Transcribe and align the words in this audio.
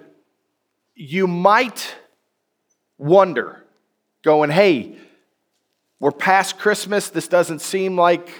you 0.94 1.26
might 1.26 1.94
wonder, 2.96 3.62
going, 4.22 4.48
hey, 4.48 4.96
we're 5.98 6.10
past 6.10 6.58
Christmas. 6.58 7.10
This 7.10 7.28
doesn't 7.28 7.58
seem 7.58 7.98
like 7.98 8.30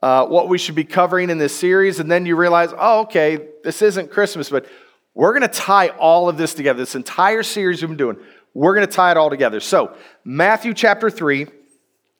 uh, 0.00 0.24
what 0.24 0.48
we 0.48 0.56
should 0.56 0.74
be 0.74 0.84
covering 0.84 1.28
in 1.28 1.36
this 1.36 1.54
series. 1.54 2.00
And 2.00 2.10
then 2.10 2.24
you 2.24 2.34
realize, 2.34 2.70
oh, 2.78 3.02
okay, 3.02 3.46
this 3.62 3.82
isn't 3.82 4.10
Christmas, 4.10 4.48
but 4.48 4.64
we're 5.12 5.38
going 5.38 5.42
to 5.42 5.48
tie 5.48 5.88
all 5.88 6.30
of 6.30 6.38
this 6.38 6.54
together. 6.54 6.78
This 6.78 6.94
entire 6.94 7.42
series 7.42 7.82
we've 7.82 7.90
been 7.90 7.98
doing, 7.98 8.16
we're 8.54 8.74
going 8.74 8.86
to 8.86 8.92
tie 8.92 9.10
it 9.10 9.16
all 9.16 9.30
together. 9.30 9.60
So, 9.60 9.96
Matthew 10.24 10.72
chapter 10.72 11.10
3, 11.10 11.46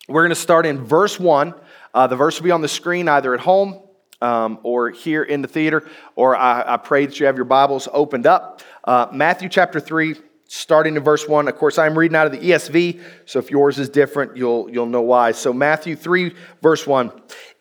we're 0.09 0.23
going 0.23 0.31
to 0.31 0.35
start 0.35 0.67
in 0.67 0.85
verse 0.85 1.19
1. 1.19 1.55
Uh, 1.95 2.07
the 2.09 2.17
verse 2.17 2.39
will 2.39 2.45
be 2.45 2.51
on 2.51 2.61
the 2.61 2.69
screen 2.69 3.09
either 3.09 3.33
at 3.35 3.41
home 3.41 3.81
um, 4.21 4.59
or 4.65 4.91
here 4.91 5.23
in 5.23 5.43
the 5.43 5.49
theater, 5.49 5.89
or 6.17 6.37
I, 6.37 6.75
I, 6.75 6.77
pray 6.77 7.07
that 7.07 7.21
you 7.21 7.27
have 7.27 7.37
your 7.37 7.45
Bibles 7.45 7.89
opened 7.93 8.27
up. 8.27 8.63
Uh, 8.83 9.07
Matthew 9.13 9.49
chapter 9.49 9.79
3, 9.79 10.17
starting 10.47 10.97
in 10.97 11.03
verse 11.03 11.29
1. 11.29 11.47
Of 11.47 11.57
course, 11.57 11.79
I'm 11.79 11.97
reading 11.97 12.17
out 12.17 12.27
of 12.27 12.33
the 12.33 12.51
ESV, 12.51 13.01
so 13.27 13.39
if 13.39 13.51
yours 13.51 13.79
is 13.79 13.89
different, 13.89 14.37
you'll, 14.37 14.69
you'll 14.71 14.87
know 14.87 15.03
why. 15.03 15.33
So, 15.33 15.53
Matthew 15.53 15.95
3, 15.95 16.35
verse 16.63 16.87
1. 16.87 17.13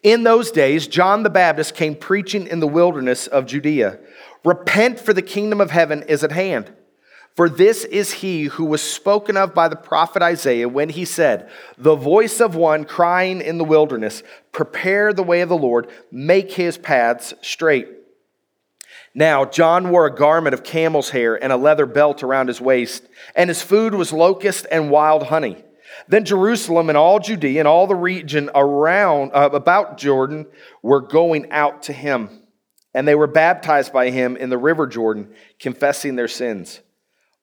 In 0.01 0.23
those 0.23 0.51
days, 0.51 0.87
John 0.87 1.23
the 1.23 1.29
Baptist 1.29 1.75
came 1.75 1.95
preaching 1.95 2.47
in 2.47 2.59
the 2.59 2.67
wilderness 2.67 3.27
of 3.27 3.45
Judea 3.45 3.99
Repent, 4.43 4.99
for 4.99 5.13
the 5.13 5.21
kingdom 5.21 5.61
of 5.61 5.71
heaven 5.71 6.03
is 6.03 6.23
at 6.23 6.31
hand. 6.31 6.73
For 7.35 7.49
this 7.49 7.83
is 7.85 8.13
he 8.13 8.43
who 8.43 8.65
was 8.65 8.81
spoken 8.81 9.37
of 9.37 9.55
by 9.55 9.67
the 9.67 9.75
prophet 9.75 10.21
Isaiah 10.21 10.69
when 10.69 10.89
he 10.89 11.05
said, 11.05 11.49
The 11.77 11.95
voice 11.95 12.39
of 12.39 12.55
one 12.55 12.85
crying 12.85 13.41
in 13.41 13.57
the 13.57 13.63
wilderness, 13.63 14.21
Prepare 14.51 15.13
the 15.13 15.23
way 15.23 15.41
of 15.41 15.49
the 15.49 15.57
Lord, 15.57 15.89
make 16.11 16.51
his 16.51 16.77
paths 16.77 17.33
straight. 17.41 17.87
Now, 19.15 19.45
John 19.45 19.89
wore 19.89 20.05
a 20.05 20.15
garment 20.15 20.53
of 20.53 20.63
camel's 20.63 21.09
hair 21.09 21.41
and 21.41 21.51
a 21.51 21.57
leather 21.57 21.85
belt 21.85 22.23
around 22.23 22.47
his 22.47 22.61
waist, 22.61 23.07
and 23.35 23.49
his 23.49 23.61
food 23.61 23.95
was 23.95 24.13
locust 24.13 24.65
and 24.71 24.91
wild 24.91 25.23
honey. 25.23 25.63
Then 26.07 26.25
Jerusalem 26.25 26.89
and 26.89 26.97
all 26.97 27.19
Judea 27.19 27.59
and 27.59 27.67
all 27.67 27.87
the 27.87 27.95
region 27.95 28.49
around 28.55 29.31
uh, 29.33 29.49
about 29.53 29.97
Jordan 29.97 30.47
were 30.81 31.01
going 31.01 31.51
out 31.51 31.83
to 31.83 31.93
him 31.93 32.29
and 32.93 33.07
they 33.07 33.15
were 33.15 33.27
baptized 33.27 33.91
by 33.91 34.09
him 34.09 34.37
in 34.37 34.49
the 34.49 34.57
river 34.57 34.85
Jordan, 34.87 35.33
confessing 35.59 36.15
their 36.15 36.27
sins. 36.27 36.79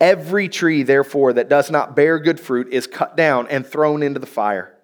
Every 0.00 0.48
tree, 0.48 0.84
therefore, 0.84 1.32
that 1.34 1.48
does 1.48 1.70
not 1.70 1.96
bear 1.96 2.18
good 2.18 2.38
fruit 2.38 2.72
is 2.72 2.86
cut 2.86 3.16
down 3.16 3.48
and 3.48 3.66
thrown 3.66 4.02
into 4.02 4.20
the 4.20 4.26
fire. 4.26 4.74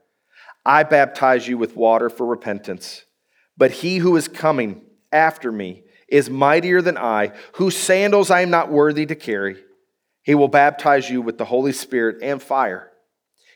I 0.66 0.82
baptize 0.82 1.46
you 1.46 1.58
with 1.58 1.76
water 1.76 2.10
for 2.10 2.26
repentance, 2.26 3.04
but 3.56 3.70
he 3.70 3.98
who 3.98 4.16
is 4.16 4.28
coming 4.28 4.82
after 5.12 5.52
me 5.52 5.84
is 6.08 6.30
mightier 6.30 6.82
than 6.82 6.98
I, 6.98 7.32
whose 7.54 7.76
sandals 7.76 8.30
I 8.30 8.40
am 8.40 8.50
not 8.50 8.70
worthy 8.70 9.06
to 9.06 9.14
carry. 9.14 9.56
He 10.22 10.34
will 10.34 10.48
baptize 10.48 11.10
you 11.10 11.20
with 11.20 11.38
the 11.38 11.44
Holy 11.44 11.72
Spirit 11.72 12.22
and 12.22 12.42
fire. 12.42 12.90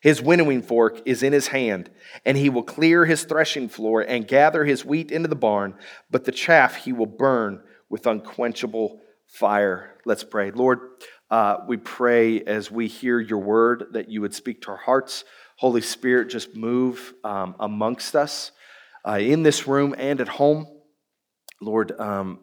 His 0.01 0.23
winnowing 0.23 0.63
fork 0.63 1.01
is 1.07 1.23
in 1.23 1.33
his 1.33 1.49
hand, 1.49 1.91
and 2.25 2.37
he 2.37 2.51
will 2.51 2.63
clear 2.63 3.05
his 3.05 3.25
threshing 3.25 3.69
floor 3.69 4.03
and 4.03 4.29
gather 4.29 4.65
his 4.65 4.85
wheat 4.85 5.11
into 5.11 5.29
the 5.29 5.35
barn, 5.35 5.75
but 6.11 6.25
the 6.25 6.33
chaff 6.33 6.77
he 6.77 6.93
will 6.93 7.07
burn 7.07 7.63
with 7.89 8.07
unquenchable 8.07 9.01
fire. 9.27 9.97
Let's 10.05 10.25
pray. 10.25 10.51
Lord, 10.51 10.81
uh, 11.31 11.59
we 11.67 11.77
pray 11.77 12.41
as 12.43 12.71
we 12.71 12.87
hear 12.87 13.21
your 13.21 13.39
word 13.39 13.87
that 13.93 14.09
you 14.09 14.21
would 14.21 14.35
speak 14.35 14.63
to 14.63 14.71
our 14.71 14.77
hearts. 14.77 15.25
Holy 15.57 15.81
Spirit, 15.81 16.29
just 16.31 16.55
move 16.55 17.15
um, 17.25 17.55
amongst 17.59 18.15
us 18.15 18.53
uh, 19.07 19.19
in 19.21 19.43
this 19.43 19.67
room 19.67 19.95
and 19.99 20.21
at 20.21 20.29
home. 20.29 20.67
Lord, 21.61 21.99
um, 22.01 22.41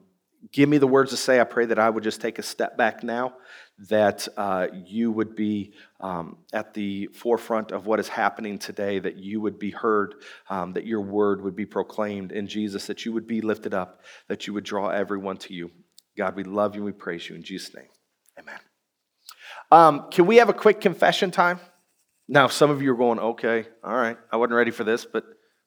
give 0.52 0.68
me 0.68 0.78
the 0.78 0.88
words 0.88 1.12
to 1.12 1.18
say. 1.18 1.40
I 1.40 1.46
pray 1.46 1.66
that 1.66 1.80
I 1.80 1.90
would 1.90 2.04
just 2.04 2.22
take 2.22 2.40
a 2.40 2.44
step 2.44 2.78
back 2.78 3.04
now 3.04 3.34
that 3.78 4.28
uh, 4.38 4.68
you 4.86 5.12
would 5.12 5.36
be 5.36 5.74
um, 6.00 6.38
at 6.54 6.74
the 6.74 7.08
forefront 7.08 7.72
of 7.72 7.86
what 7.86 8.00
is 8.00 8.08
happening 8.08 8.58
today, 8.58 9.00
that 9.00 9.18
you 9.18 9.42
would 9.42 9.60
be 9.60 9.72
heard, 9.72 10.16
um, 10.50 10.74
that 10.74 10.86
your 10.86 11.02
word 11.02 11.42
would 11.42 11.56
be 11.56 11.66
proclaimed 11.66 12.32
in 12.32 12.48
Jesus, 12.48 12.88
that 12.88 13.06
you 13.06 13.12
would 13.12 13.28
be 13.28 13.42
lifted 13.42 13.74
up, 13.74 14.02
that 14.28 14.48
you 14.48 14.54
would 14.54 14.64
draw 14.64 14.90
everyone 14.90 15.38
to 15.38 15.54
you. 15.54 15.72
God, 16.18 16.36
we 16.36 16.44
love 16.44 16.76
you 16.76 16.82
and 16.82 16.86
we 16.86 16.94
praise 16.94 17.28
you 17.28 17.36
in 17.36 17.44
Jesus' 17.44 17.76
name. 17.76 17.90
Amen. 18.40 18.60
Um, 19.72 20.08
can 20.12 20.26
we 20.26 20.38
have 20.38 20.50
a 20.50 20.54
quick 20.54 20.82
confession 20.82 21.32
time? 21.32 21.60
Now, 22.28 22.48
some 22.48 22.72
of 22.72 22.82
you 22.82 22.92
are 22.92 22.98
going, 22.98 23.20
okay, 23.20 23.66
all 23.84 23.96
right, 23.96 24.18
I 24.32 24.38
wasn't 24.38 24.56
ready 24.56 24.72
for 24.72 24.84
this, 24.84 25.06
but 25.06 25.26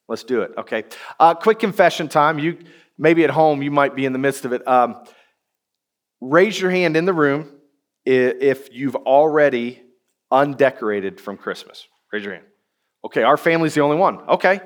let's 0.09 0.25
do 0.25 0.43
it. 0.43 0.53
Okay. 0.59 0.85
Uh, 1.21 1.35
quick 1.35 1.59
confession 1.59 2.09
time. 2.09 2.39
You 2.39 2.59
maybe 2.97 3.25
at 3.25 3.31
home, 3.31 3.63
you 3.63 3.71
might 3.71 3.95
be 3.95 4.05
in 4.05 4.13
the 4.13 4.19
midst 4.19 4.45
of 4.45 4.53
it. 4.53 4.67
Um, 4.67 5.05
raise 6.21 6.61
your 6.61 6.71
hand 6.71 6.97
in 6.97 7.05
the 7.05 7.13
room 7.13 7.51
if 8.05 8.73
you've 8.73 8.97
already 8.97 9.83
undecorated 10.33 11.21
from 11.21 11.37
Christmas. 11.37 11.87
Raise 12.13 12.25
your 12.25 12.35
hand. 12.35 12.47
Okay, 13.05 13.23
our 13.23 13.37
family's 13.37 13.75
the 13.75 13.83
only 13.83 13.97
one. 13.97 14.19
Okay. 14.29 14.61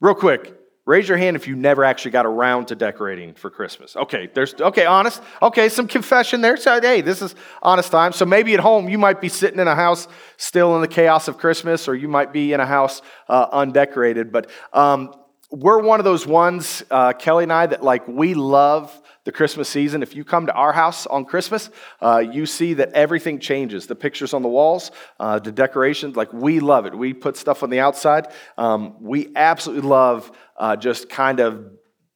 Real 0.00 0.14
quick, 0.14 0.54
raise 0.86 1.08
your 1.08 1.18
hand 1.18 1.36
if 1.36 1.46
you 1.48 1.56
never 1.56 1.84
actually 1.84 2.12
got 2.12 2.24
around 2.24 2.66
to 2.68 2.74
decorating 2.74 3.34
for 3.34 3.50
Christmas. 3.50 3.96
Okay, 3.96 4.30
there's 4.32 4.54
okay, 4.54 4.86
honest. 4.86 5.20
Okay, 5.42 5.68
some 5.68 5.88
confession 5.88 6.40
there. 6.40 6.56
So 6.56 6.80
hey, 6.80 7.00
this 7.02 7.20
is 7.20 7.34
honest 7.60 7.90
time. 7.90 8.12
So 8.12 8.24
maybe 8.24 8.54
at 8.54 8.60
home 8.60 8.88
you 8.88 8.96
might 8.96 9.20
be 9.20 9.28
sitting 9.28 9.60
in 9.60 9.68
a 9.68 9.74
house 9.74 10.08
still 10.36 10.74
in 10.76 10.80
the 10.80 10.88
chaos 10.88 11.28
of 11.28 11.36
Christmas, 11.36 11.88
or 11.88 11.94
you 11.94 12.08
might 12.08 12.32
be 12.32 12.52
in 12.52 12.60
a 12.60 12.66
house 12.66 13.02
uh, 13.28 13.48
undecorated. 13.52 14.32
But 14.32 14.48
um, 14.72 15.12
we're 15.50 15.80
one 15.82 16.00
of 16.00 16.04
those 16.04 16.26
ones, 16.26 16.84
uh, 16.90 17.12
Kelly 17.12 17.44
and 17.44 17.52
I, 17.52 17.66
that 17.66 17.82
like 17.82 18.06
we 18.08 18.34
love 18.34 19.02
the 19.26 19.32
Christmas 19.32 19.68
season. 19.68 20.04
If 20.04 20.14
you 20.14 20.24
come 20.24 20.46
to 20.46 20.52
our 20.52 20.72
house 20.72 21.04
on 21.04 21.24
Christmas, 21.24 21.68
uh, 22.00 22.18
you 22.18 22.46
see 22.46 22.74
that 22.74 22.92
everything 22.92 23.40
changes. 23.40 23.86
The 23.86 23.96
pictures 23.96 24.32
on 24.32 24.42
the 24.42 24.48
walls, 24.48 24.92
uh, 25.18 25.40
the 25.40 25.50
decorations, 25.50 26.14
like 26.14 26.32
we 26.32 26.60
love 26.60 26.86
it. 26.86 26.96
We 26.96 27.12
put 27.12 27.36
stuff 27.36 27.64
on 27.64 27.70
the 27.70 27.80
outside. 27.80 28.28
Um, 28.56 29.02
we 29.02 29.32
absolutely 29.34 29.88
love 29.88 30.30
uh, 30.58 30.76
just 30.76 31.08
kind 31.08 31.40
of 31.40 31.66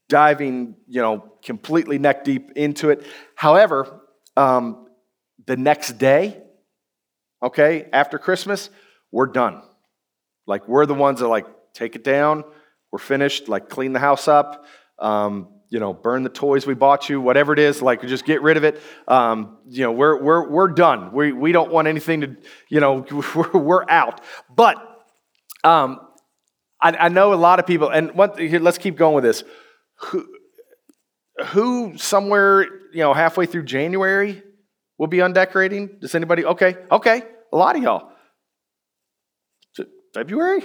diving, 0.08 0.74
you 0.88 1.00
know, 1.00 1.32
completely 1.44 1.98
neck 1.98 2.24
deep 2.24 2.52
into 2.56 2.90
it. 2.90 3.06
However, 3.34 4.00
um, 4.36 4.86
the 5.46 5.56
next 5.56 5.98
day, 5.98 6.42
okay, 7.42 7.88
after 7.92 8.18
Christmas, 8.18 8.70
we're 9.12 9.26
done. 9.26 9.62
Like 10.46 10.68
we're 10.68 10.86
the 10.86 10.94
ones 10.94 11.20
that 11.20 11.28
like 11.28 11.46
take 11.74 11.96
it 11.96 12.04
down 12.04 12.44
we're 12.90 12.98
finished, 12.98 13.48
like 13.48 13.68
clean 13.68 13.92
the 13.92 14.00
house 14.00 14.28
up, 14.28 14.66
um, 14.98 15.48
you 15.68 15.78
know, 15.78 15.92
burn 15.92 16.24
the 16.24 16.28
toys 16.28 16.66
we 16.66 16.74
bought 16.74 17.08
you, 17.08 17.20
whatever 17.20 17.52
it 17.52 17.58
is, 17.58 17.80
like 17.80 18.02
just 18.02 18.24
get 18.24 18.42
rid 18.42 18.56
of 18.56 18.64
it. 18.64 18.80
Um, 19.06 19.58
you 19.68 19.84
know, 19.84 19.92
we're, 19.92 20.20
we're, 20.20 20.48
we're 20.48 20.68
done. 20.68 21.12
We, 21.12 21.32
we 21.32 21.52
don't 21.52 21.70
want 21.70 21.86
anything 21.86 22.20
to, 22.22 22.36
you 22.68 22.80
know, 22.80 23.06
we're, 23.54 23.88
out. 23.88 24.20
But 24.54 24.76
um, 25.62 26.00
I, 26.82 26.90
I 26.92 27.08
know 27.08 27.34
a 27.34 27.36
lot 27.36 27.58
of 27.58 27.66
people, 27.66 27.88
and 27.88 28.12
one, 28.12 28.36
here, 28.38 28.60
let's 28.60 28.78
keep 28.78 28.96
going 28.96 29.14
with 29.14 29.24
this. 29.24 29.44
Who, 29.96 30.26
who 31.48 31.98
somewhere, 31.98 32.62
you 32.92 33.00
know, 33.00 33.12
halfway 33.12 33.46
through 33.46 33.64
January 33.64 34.42
will 34.98 35.06
be 35.06 35.20
undecorating? 35.20 35.98
Does 36.00 36.14
anybody? 36.14 36.44
Okay, 36.44 36.76
okay, 36.90 37.22
a 37.52 37.56
lot 37.56 37.76
of 37.76 37.82
y'all. 37.82 38.10
February? 40.14 40.62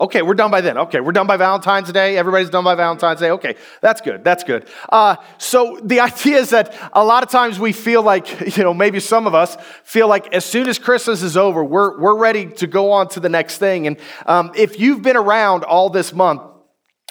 Okay, 0.00 0.22
we're 0.22 0.34
done 0.34 0.50
by 0.50 0.60
then. 0.60 0.76
Okay, 0.76 0.98
we're 0.98 1.12
done 1.12 1.28
by 1.28 1.36
Valentine's 1.36 1.92
Day. 1.92 2.16
Everybody's 2.18 2.50
done 2.50 2.64
by 2.64 2.74
Valentine's 2.74 3.20
Day. 3.20 3.30
Okay, 3.30 3.54
that's 3.80 4.00
good. 4.00 4.24
That's 4.24 4.42
good. 4.42 4.66
Uh, 4.88 5.16
so 5.38 5.78
the 5.84 6.00
idea 6.08 6.38
is 6.38 6.50
that 6.50 6.76
a 6.92 7.04
lot 7.04 7.22
of 7.22 7.30
times 7.30 7.60
we 7.60 7.72
feel 7.72 8.02
like, 8.02 8.56
you 8.56 8.64
know, 8.64 8.74
maybe 8.74 8.98
some 8.98 9.28
of 9.28 9.34
us 9.34 9.56
feel 9.84 10.08
like 10.08 10.34
as 10.34 10.44
soon 10.44 10.68
as 10.68 10.80
Christmas 10.80 11.22
is 11.22 11.36
over, 11.36 11.62
we're, 11.62 12.00
we're 12.00 12.18
ready 12.18 12.46
to 12.46 12.66
go 12.66 12.90
on 12.90 13.08
to 13.10 13.20
the 13.20 13.28
next 13.28 13.58
thing. 13.58 13.86
And 13.86 13.96
um, 14.26 14.50
if 14.56 14.80
you've 14.80 15.02
been 15.02 15.16
around 15.16 15.62
all 15.62 15.90
this 15.90 16.12
month, 16.12 16.42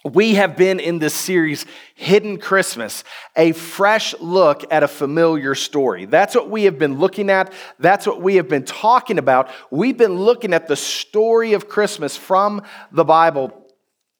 we 0.04 0.36
have 0.36 0.58
been 0.58 0.80
in 0.80 1.00
this 1.00 1.14
series, 1.14 1.66
Hidden 1.96 2.40
Christmas, 2.40 3.04
a 3.36 3.54
fresh 3.54 4.14
look 4.20 4.66
at 4.70 4.84
a 4.84 4.88
familiar 4.88 5.56
story. 5.56 6.06
That's 6.06 6.36
what 6.36 6.50
we 6.50 6.66
have 6.66 6.78
been 6.78 7.00
looking 7.00 7.30
at. 7.30 7.54
That's 7.80 8.06
what 8.06 8.22
we 8.22 8.36
have 8.36 8.50
been 8.50 8.66
talking 8.66 9.18
about. 9.18 9.50
We've 9.72 9.98
been 9.98 10.18
looking 10.18 10.54
at 10.54 10.68
the 10.68 10.76
story 10.76 11.54
of 11.54 11.70
Christmas 11.70 12.18
from 12.18 12.64
the 12.92 13.06
Bible 13.06 13.60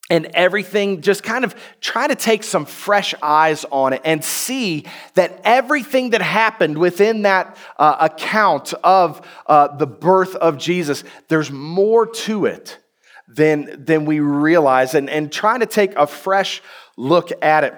and 0.10 0.28
everything, 0.34 1.02
just 1.02 1.24
kind 1.24 1.44
of 1.44 1.56
try 1.82 2.08
to 2.08 2.16
take 2.16 2.44
some 2.44 2.66
fresh 2.66 3.14
eyes 3.22 3.66
on 3.72 3.94
it 3.94 4.02
and 4.06 4.24
see 4.24 4.86
that 5.16 5.42
everything 5.44 6.12
that 6.12 6.22
happened 6.22 6.78
within 6.78 7.24
that 7.24 7.58
uh, 7.78 7.98
account 8.00 8.74
of 8.84 9.26
uh, 9.48 9.76
the 9.76 9.88
birth 9.88 10.36
of 10.36 10.58
Jesus, 10.58 11.04
there's 11.30 11.52
more 11.52 12.06
to 12.06 12.46
it 12.46 12.80
than, 13.36 13.84
than 13.86 14.06
we 14.06 14.20
realize 14.20 14.94
and, 14.94 15.10
and 15.10 15.32
trying 15.32 15.62
to 15.62 15.66
take 15.66 15.96
a 15.96 16.08
fresh 16.08 16.62
look 16.98 17.32
at 17.42 17.64
it. 17.64 17.76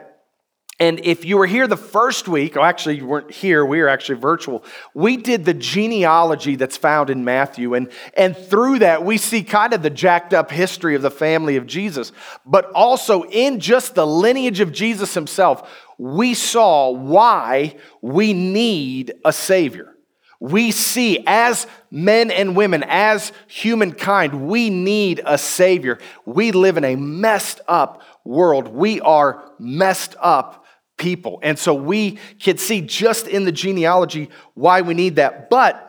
And 0.77 0.99
if 1.05 1.23
you 1.23 1.37
were 1.37 1.45
here 1.45 1.67
the 1.67 1.77
first 1.77 2.27
week, 2.27 2.57
or 2.57 2.59
actually 2.59 2.97
you 2.97 3.05
weren't 3.05 3.31
here, 3.31 3.65
we 3.65 3.79
were 3.79 3.87
actually 3.87 4.19
virtual, 4.19 4.61
we 4.93 5.15
did 5.15 5.45
the 5.45 5.53
genealogy 5.53 6.57
that's 6.57 6.75
found 6.75 7.09
in 7.09 7.23
Matthew. 7.23 7.75
And, 7.75 7.89
and 8.13 8.35
through 8.35 8.79
that, 8.79 9.05
we 9.05 9.17
see 9.17 9.41
kind 9.41 9.71
of 9.71 9.81
the 9.81 9.89
jacked 9.89 10.33
up 10.33 10.51
history 10.51 10.95
of 10.95 11.01
the 11.01 11.11
family 11.11 11.55
of 11.55 11.65
Jesus. 11.65 12.11
But 12.45 12.69
also 12.71 13.23
in 13.23 13.61
just 13.61 13.95
the 13.95 14.05
lineage 14.05 14.59
of 14.59 14.73
Jesus 14.73 15.13
himself, 15.13 15.71
we 15.97 16.33
saw 16.33 16.91
why 16.91 17.77
we 18.01 18.33
need 18.33 19.13
a 19.23 19.31
Savior 19.31 19.94
we 20.39 20.71
see 20.71 21.23
as 21.25 21.65
men 21.89 22.29
and 22.31 22.55
women, 22.55 22.83
as 22.87 23.31
humankind, 23.47 24.47
we 24.47 24.69
need 24.69 25.21
a 25.25 25.37
Savior. 25.37 25.99
We 26.25 26.51
live 26.51 26.77
in 26.77 26.83
a 26.83 26.95
messed 26.95 27.61
up 27.67 28.01
world. 28.23 28.67
We 28.67 28.99
are 29.01 29.43
messed 29.59 30.15
up 30.19 30.65
people. 30.97 31.39
And 31.43 31.57
so 31.57 31.73
we 31.73 32.19
can 32.39 32.57
see 32.57 32.81
just 32.81 33.27
in 33.27 33.45
the 33.45 33.51
genealogy 33.51 34.29
why 34.53 34.81
we 34.81 34.93
need 34.93 35.17
that. 35.17 35.49
But 35.49 35.81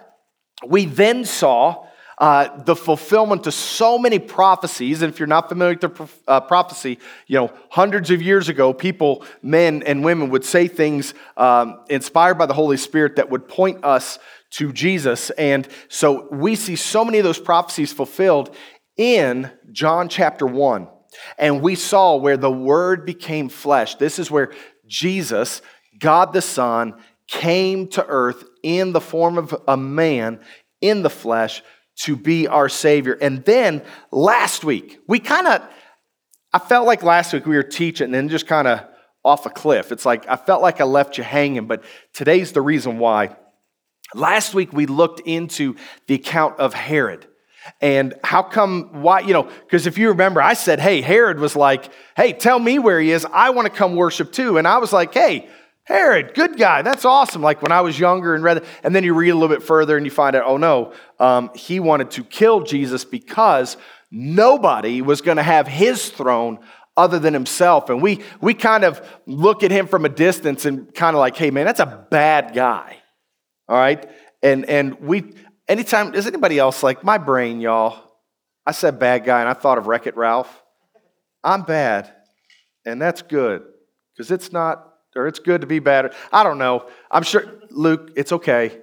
we 0.66 0.86
then 0.86 1.24
saw 1.24 1.86
uh, 2.18 2.62
the 2.62 2.74
fulfillment 2.74 3.46
of 3.46 3.52
so 3.52 3.98
many 3.98 4.18
prophecies. 4.18 5.02
And 5.02 5.12
if 5.12 5.18
you're 5.20 5.26
not 5.26 5.48
familiar 5.50 5.78
with 5.82 5.96
the 5.98 6.08
uh, 6.26 6.40
prophecy, 6.40 6.98
you 7.26 7.38
know, 7.38 7.52
hundreds 7.68 8.10
of 8.10 8.22
years 8.22 8.48
ago, 8.48 8.72
people, 8.72 9.24
men 9.42 9.82
and 9.82 10.02
women, 10.02 10.30
would 10.30 10.44
say 10.44 10.66
things 10.66 11.12
um, 11.36 11.80
inspired 11.90 12.36
by 12.36 12.46
the 12.46 12.54
Holy 12.54 12.78
Spirit 12.78 13.16
that 13.16 13.28
would 13.28 13.48
point 13.48 13.84
us 13.84 14.18
to 14.56 14.72
Jesus. 14.72 15.30
And 15.30 15.68
so 15.88 16.28
we 16.30 16.56
see 16.56 16.76
so 16.76 17.04
many 17.04 17.18
of 17.18 17.24
those 17.24 17.38
prophecies 17.38 17.92
fulfilled 17.92 18.54
in 18.96 19.50
John 19.70 20.08
chapter 20.08 20.46
1. 20.46 20.88
And 21.38 21.62
we 21.62 21.74
saw 21.74 22.16
where 22.16 22.36
the 22.36 22.50
Word 22.50 23.04
became 23.04 23.48
flesh. 23.48 23.96
This 23.96 24.18
is 24.18 24.30
where 24.30 24.52
Jesus, 24.86 25.62
God 25.98 26.32
the 26.32 26.42
Son, 26.42 26.94
came 27.28 27.88
to 27.88 28.06
earth 28.06 28.44
in 28.62 28.92
the 28.92 29.00
form 29.00 29.38
of 29.38 29.54
a 29.66 29.76
man 29.76 30.40
in 30.80 31.02
the 31.02 31.10
flesh 31.10 31.62
to 31.96 32.16
be 32.16 32.46
our 32.46 32.68
Savior. 32.68 33.16
And 33.20 33.44
then 33.44 33.82
last 34.10 34.64
week, 34.64 35.00
we 35.08 35.18
kind 35.18 35.46
of, 35.46 35.62
I 36.52 36.58
felt 36.58 36.86
like 36.86 37.02
last 37.02 37.32
week 37.32 37.46
we 37.46 37.56
were 37.56 37.62
teaching 37.62 38.06
and 38.06 38.14
then 38.14 38.28
just 38.28 38.46
kind 38.46 38.68
of 38.68 38.80
off 39.24 39.44
a 39.44 39.50
cliff. 39.50 39.92
It's 39.92 40.06
like 40.06 40.26
I 40.28 40.36
felt 40.36 40.62
like 40.62 40.80
I 40.80 40.84
left 40.84 41.18
you 41.18 41.24
hanging, 41.24 41.66
but 41.66 41.82
today's 42.12 42.52
the 42.52 42.62
reason 42.62 42.98
why. 42.98 43.36
Last 44.14 44.54
week 44.54 44.72
we 44.72 44.86
looked 44.86 45.20
into 45.20 45.76
the 46.06 46.14
account 46.14 46.58
of 46.58 46.74
Herod. 46.74 47.26
And 47.80 48.14
how 48.22 48.42
come, 48.42 49.02
why, 49.02 49.20
you 49.20 49.32
know, 49.32 49.42
because 49.42 49.86
if 49.86 49.98
you 49.98 50.10
remember, 50.10 50.40
I 50.40 50.54
said, 50.54 50.78
hey, 50.78 51.00
Herod 51.00 51.40
was 51.40 51.56
like, 51.56 51.90
hey, 52.16 52.32
tell 52.32 52.58
me 52.58 52.78
where 52.78 53.00
he 53.00 53.10
is. 53.10 53.26
I 53.32 53.50
want 53.50 53.66
to 53.66 53.76
come 53.76 53.96
worship 53.96 54.30
too. 54.32 54.56
And 54.56 54.68
I 54.68 54.78
was 54.78 54.92
like, 54.92 55.12
hey, 55.12 55.48
Herod, 55.82 56.34
good 56.34 56.58
guy. 56.58 56.82
That's 56.82 57.04
awesome. 57.04 57.42
Like 57.42 57.62
when 57.62 57.72
I 57.72 57.80
was 57.80 57.98
younger 57.98 58.34
and 58.34 58.42
read, 58.42 58.64
and 58.82 58.94
then 58.94 59.04
you 59.04 59.14
read 59.14 59.30
a 59.30 59.34
little 59.34 59.54
bit 59.54 59.62
further 59.62 59.96
and 59.96 60.04
you 60.04 60.10
find 60.10 60.34
out, 60.34 60.44
oh 60.46 60.56
no, 60.56 60.92
um, 61.20 61.50
he 61.54 61.80
wanted 61.80 62.10
to 62.12 62.24
kill 62.24 62.62
Jesus 62.62 63.04
because 63.04 63.76
nobody 64.10 65.02
was 65.02 65.20
going 65.20 65.36
to 65.36 65.42
have 65.42 65.66
his 65.66 66.08
throne 66.08 66.58
other 66.96 67.18
than 67.18 67.34
himself. 67.34 67.90
And 67.90 68.02
we 68.02 68.22
we 68.40 68.54
kind 68.54 68.82
of 68.84 69.06
look 69.26 69.62
at 69.62 69.70
him 69.70 69.86
from 69.86 70.04
a 70.04 70.08
distance 70.08 70.64
and 70.64 70.92
kind 70.94 71.14
of 71.14 71.20
like, 71.20 71.36
hey 71.36 71.50
man, 71.50 71.66
that's 71.66 71.80
a 71.80 72.06
bad 72.10 72.54
guy. 72.54 72.98
All 73.68 73.76
right? 73.76 74.08
And 74.42 74.64
and 74.66 75.00
we 75.00 75.34
anytime 75.68 76.14
is 76.14 76.26
anybody 76.26 76.58
else 76.58 76.82
like 76.82 77.02
my 77.02 77.18
brain, 77.18 77.60
y'all? 77.60 78.02
I 78.66 78.72
said 78.72 78.98
bad 78.98 79.24
guy 79.24 79.40
and 79.40 79.48
I 79.48 79.54
thought 79.54 79.78
of 79.78 79.86
Wreck 79.86 80.06
It 80.06 80.16
Ralph. 80.16 80.62
I'm 81.44 81.62
bad. 81.62 82.12
And 82.84 83.00
that's 83.00 83.22
good. 83.22 83.62
Because 84.12 84.30
it's 84.30 84.52
not, 84.52 84.94
or 85.14 85.26
it's 85.26 85.38
good 85.38 85.60
to 85.60 85.66
be 85.66 85.78
bad. 85.78 86.14
I 86.32 86.42
don't 86.42 86.58
know. 86.58 86.88
I'm 87.10 87.22
sure, 87.22 87.44
Luke, 87.70 88.12
it's 88.16 88.32
okay. 88.32 88.80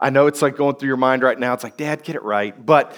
I 0.00 0.10
know 0.10 0.26
it's 0.26 0.42
like 0.42 0.56
going 0.56 0.76
through 0.76 0.88
your 0.88 0.96
mind 0.96 1.22
right 1.22 1.38
now. 1.38 1.54
It's 1.54 1.64
like, 1.64 1.76
Dad, 1.76 2.02
get 2.02 2.16
it 2.16 2.22
right. 2.22 2.54
But 2.64 2.94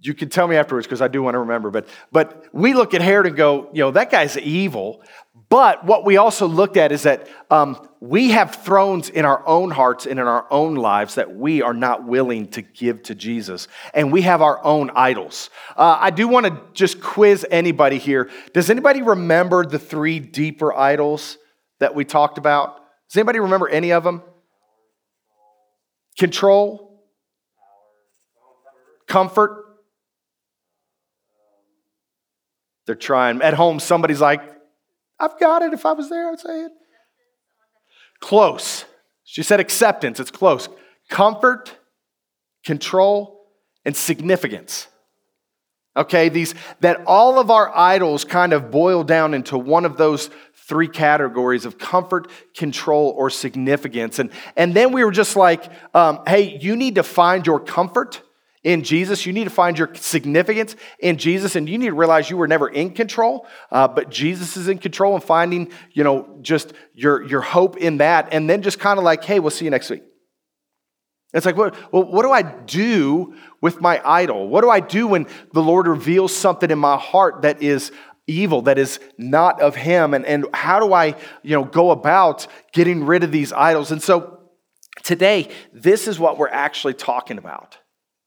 you 0.00 0.14
can 0.14 0.28
tell 0.28 0.48
me 0.48 0.56
afterwards 0.56 0.86
because 0.86 1.02
I 1.02 1.08
do 1.08 1.22
want 1.22 1.34
to 1.34 1.40
remember. 1.40 1.70
But 1.70 1.88
but 2.10 2.46
we 2.52 2.74
look 2.74 2.94
at 2.94 3.02
Herod 3.02 3.26
and 3.26 3.36
go, 3.36 3.68
you 3.72 3.80
know, 3.80 3.90
that 3.92 4.10
guy's 4.10 4.38
evil. 4.38 5.02
But 5.52 5.84
what 5.84 6.06
we 6.06 6.16
also 6.16 6.48
looked 6.48 6.78
at 6.78 6.92
is 6.92 7.02
that 7.02 7.28
um, 7.50 7.86
we 8.00 8.30
have 8.30 8.54
thrones 8.54 9.10
in 9.10 9.26
our 9.26 9.46
own 9.46 9.70
hearts 9.70 10.06
and 10.06 10.18
in 10.18 10.26
our 10.26 10.46
own 10.50 10.76
lives 10.76 11.16
that 11.16 11.36
we 11.36 11.60
are 11.60 11.74
not 11.74 12.04
willing 12.04 12.48
to 12.52 12.62
give 12.62 13.02
to 13.02 13.14
Jesus. 13.14 13.68
And 13.92 14.10
we 14.10 14.22
have 14.22 14.40
our 14.40 14.64
own 14.64 14.90
idols. 14.94 15.50
Uh, 15.76 15.98
I 16.00 16.08
do 16.08 16.26
want 16.26 16.46
to 16.46 16.58
just 16.72 17.02
quiz 17.02 17.44
anybody 17.50 17.98
here. 17.98 18.30
Does 18.54 18.70
anybody 18.70 19.02
remember 19.02 19.66
the 19.66 19.78
three 19.78 20.20
deeper 20.20 20.72
idols 20.72 21.36
that 21.80 21.94
we 21.94 22.06
talked 22.06 22.38
about? 22.38 22.78
Does 23.10 23.18
anybody 23.18 23.40
remember 23.40 23.68
any 23.68 23.92
of 23.92 24.04
them? 24.04 24.22
Control, 26.18 27.04
comfort. 29.06 29.66
They're 32.86 32.94
trying. 32.94 33.42
At 33.42 33.52
home, 33.52 33.80
somebody's 33.80 34.22
like, 34.22 34.61
I've 35.22 35.38
got 35.38 35.62
it. 35.62 35.72
If 35.72 35.86
I 35.86 35.92
was 35.92 36.10
there, 36.10 36.30
I'd 36.30 36.40
say 36.40 36.62
it. 36.62 36.72
Close. 38.20 38.84
She 39.24 39.42
said 39.42 39.60
acceptance. 39.60 40.18
It's 40.18 40.32
close. 40.32 40.68
Comfort, 41.08 41.76
control, 42.64 43.46
and 43.84 43.96
significance. 43.96 44.88
Okay, 45.96 46.28
these 46.28 46.54
that 46.80 47.02
all 47.06 47.38
of 47.38 47.50
our 47.50 47.70
idols 47.76 48.24
kind 48.24 48.52
of 48.52 48.70
boil 48.70 49.04
down 49.04 49.34
into 49.34 49.56
one 49.58 49.84
of 49.84 49.96
those 49.96 50.30
three 50.54 50.88
categories 50.88 51.66
of 51.66 51.78
comfort, 51.78 52.30
control, 52.56 53.14
or 53.16 53.30
significance. 53.30 54.18
And, 54.18 54.30
and 54.56 54.74
then 54.74 54.92
we 54.92 55.04
were 55.04 55.10
just 55.10 55.36
like, 55.36 55.70
um, 55.94 56.20
hey, 56.26 56.58
you 56.58 56.76
need 56.76 56.94
to 56.94 57.02
find 57.02 57.46
your 57.46 57.60
comfort 57.60 58.22
in 58.64 58.82
Jesus. 58.82 59.26
You 59.26 59.32
need 59.32 59.44
to 59.44 59.50
find 59.50 59.78
your 59.78 59.94
significance 59.94 60.76
in 60.98 61.16
Jesus, 61.16 61.56
and 61.56 61.68
you 61.68 61.78
need 61.78 61.86
to 61.86 61.94
realize 61.94 62.30
you 62.30 62.36
were 62.36 62.48
never 62.48 62.68
in 62.68 62.90
control, 62.90 63.46
uh, 63.70 63.88
but 63.88 64.10
Jesus 64.10 64.56
is 64.56 64.68
in 64.68 64.78
control 64.78 65.14
and 65.14 65.22
finding, 65.22 65.72
you 65.92 66.04
know, 66.04 66.38
just 66.42 66.72
your, 66.94 67.22
your 67.22 67.40
hope 67.40 67.76
in 67.76 67.98
that. 67.98 68.28
And 68.32 68.48
then 68.48 68.62
just 68.62 68.78
kind 68.78 68.98
of 68.98 69.04
like, 69.04 69.24
hey, 69.24 69.40
we'll 69.40 69.50
see 69.50 69.64
you 69.64 69.70
next 69.70 69.90
week. 69.90 70.02
It's 71.34 71.46
like, 71.46 71.56
what, 71.56 71.74
what 71.92 72.22
do 72.22 72.30
I 72.30 72.42
do 72.42 73.34
with 73.62 73.80
my 73.80 74.02
idol? 74.04 74.48
What 74.48 74.60
do 74.60 74.68
I 74.68 74.80
do 74.80 75.06
when 75.06 75.26
the 75.52 75.62
Lord 75.62 75.86
reveals 75.86 76.36
something 76.36 76.70
in 76.70 76.78
my 76.78 76.98
heart 76.98 77.42
that 77.42 77.62
is 77.62 77.90
evil, 78.26 78.62
that 78.62 78.78
is 78.78 79.00
not 79.16 79.62
of 79.62 79.74
Him? 79.74 80.12
And, 80.12 80.26
and 80.26 80.44
how 80.52 80.78
do 80.78 80.92
I, 80.92 81.16
you 81.42 81.56
know, 81.56 81.64
go 81.64 81.90
about 81.90 82.46
getting 82.72 83.04
rid 83.04 83.24
of 83.24 83.32
these 83.32 83.50
idols? 83.50 83.90
And 83.90 84.02
so 84.02 84.40
today, 85.02 85.48
this 85.72 86.06
is 86.06 86.18
what 86.18 86.36
we're 86.36 86.48
actually 86.48 86.94
talking 86.94 87.38
about. 87.38 87.78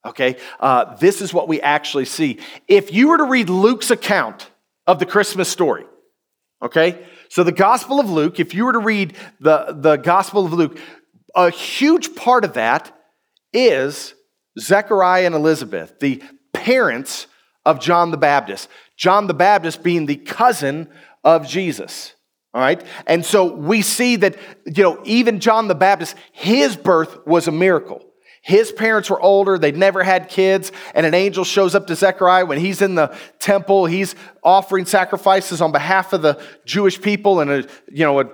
Okay, 0.06 0.38
uh, 0.60 0.96
this 0.98 1.20
is 1.20 1.34
what 1.34 1.48
we 1.48 1.60
actually 1.62 2.06
see. 2.06 2.40
If 2.68 2.94
you 2.94 3.08
were 3.08 3.18
to 3.18 3.24
read 3.24 3.50
Luke's 3.50 3.90
account 3.90 4.50
of 4.86 5.00
the 5.00 5.06
Christmas 5.06 5.50
story, 5.50 5.86
okay, 6.62 7.04
so 7.30 7.44
the 7.44 7.52
Gospel 7.52 8.00
of 8.00 8.10
Luke, 8.10 8.40
if 8.40 8.54
you 8.54 8.66
were 8.66 8.74
to 8.74 8.80
read 8.80 9.16
the, 9.40 9.76
the 9.76 9.96
Gospel 9.96 10.46
of 10.46 10.54
Luke, 10.54 10.78
a 11.36 11.50
huge 11.50 12.16
part 12.16 12.46
of 12.46 12.54
that 12.54 12.96
is 13.52 14.14
Zechariah 14.60 15.26
and 15.26 15.34
Elizabeth, 15.34 16.00
the 16.00 16.22
parents 16.54 17.26
of 17.66 17.80
John 17.80 18.12
the 18.12 18.18
Baptist. 18.18 18.70
John 18.96 19.26
the 19.26 19.34
Baptist 19.34 19.82
being 19.82 20.06
the 20.06 20.18
cousin 20.18 20.88
of 21.24 21.48
Jesus. 21.48 22.14
All 22.54 22.62
right. 22.62 22.82
And 23.08 23.26
so 23.26 23.54
we 23.54 23.82
see 23.82 24.16
that, 24.18 24.38
you 24.66 24.84
know, 24.84 25.02
even 25.04 25.40
John 25.40 25.68
the 25.68 25.76
Baptist, 25.76 26.16
his 26.32 26.78
birth 26.78 27.26
was 27.26 27.48
a 27.48 27.52
miracle. 27.52 28.05
His 28.46 28.72
parents 28.72 29.10
were 29.10 29.20
older, 29.20 29.58
they'd 29.58 29.76
never 29.76 30.04
had 30.04 30.30
kids, 30.30 30.72
and 30.94 31.04
an 31.04 31.16
angel 31.16 31.44
shows 31.44 31.74
up 31.74 31.88
to 31.88 31.96
Zechariah 31.96 32.46
when 32.46 32.60
he's 32.60 32.84
in 32.84 32.94
the 32.94 33.18
temple. 33.40 33.88
He's 33.88 34.14
offering 34.44 34.86
sacrifices 34.86 35.62
on 35.62 35.72
behalf 35.72 36.14
of 36.14 36.22
the 36.22 36.40
Jewish 36.64 37.02
people, 37.02 37.40
and 37.40 37.50
a, 37.50 37.68
you 37.92 38.06
know, 38.06 38.20
an 38.20 38.30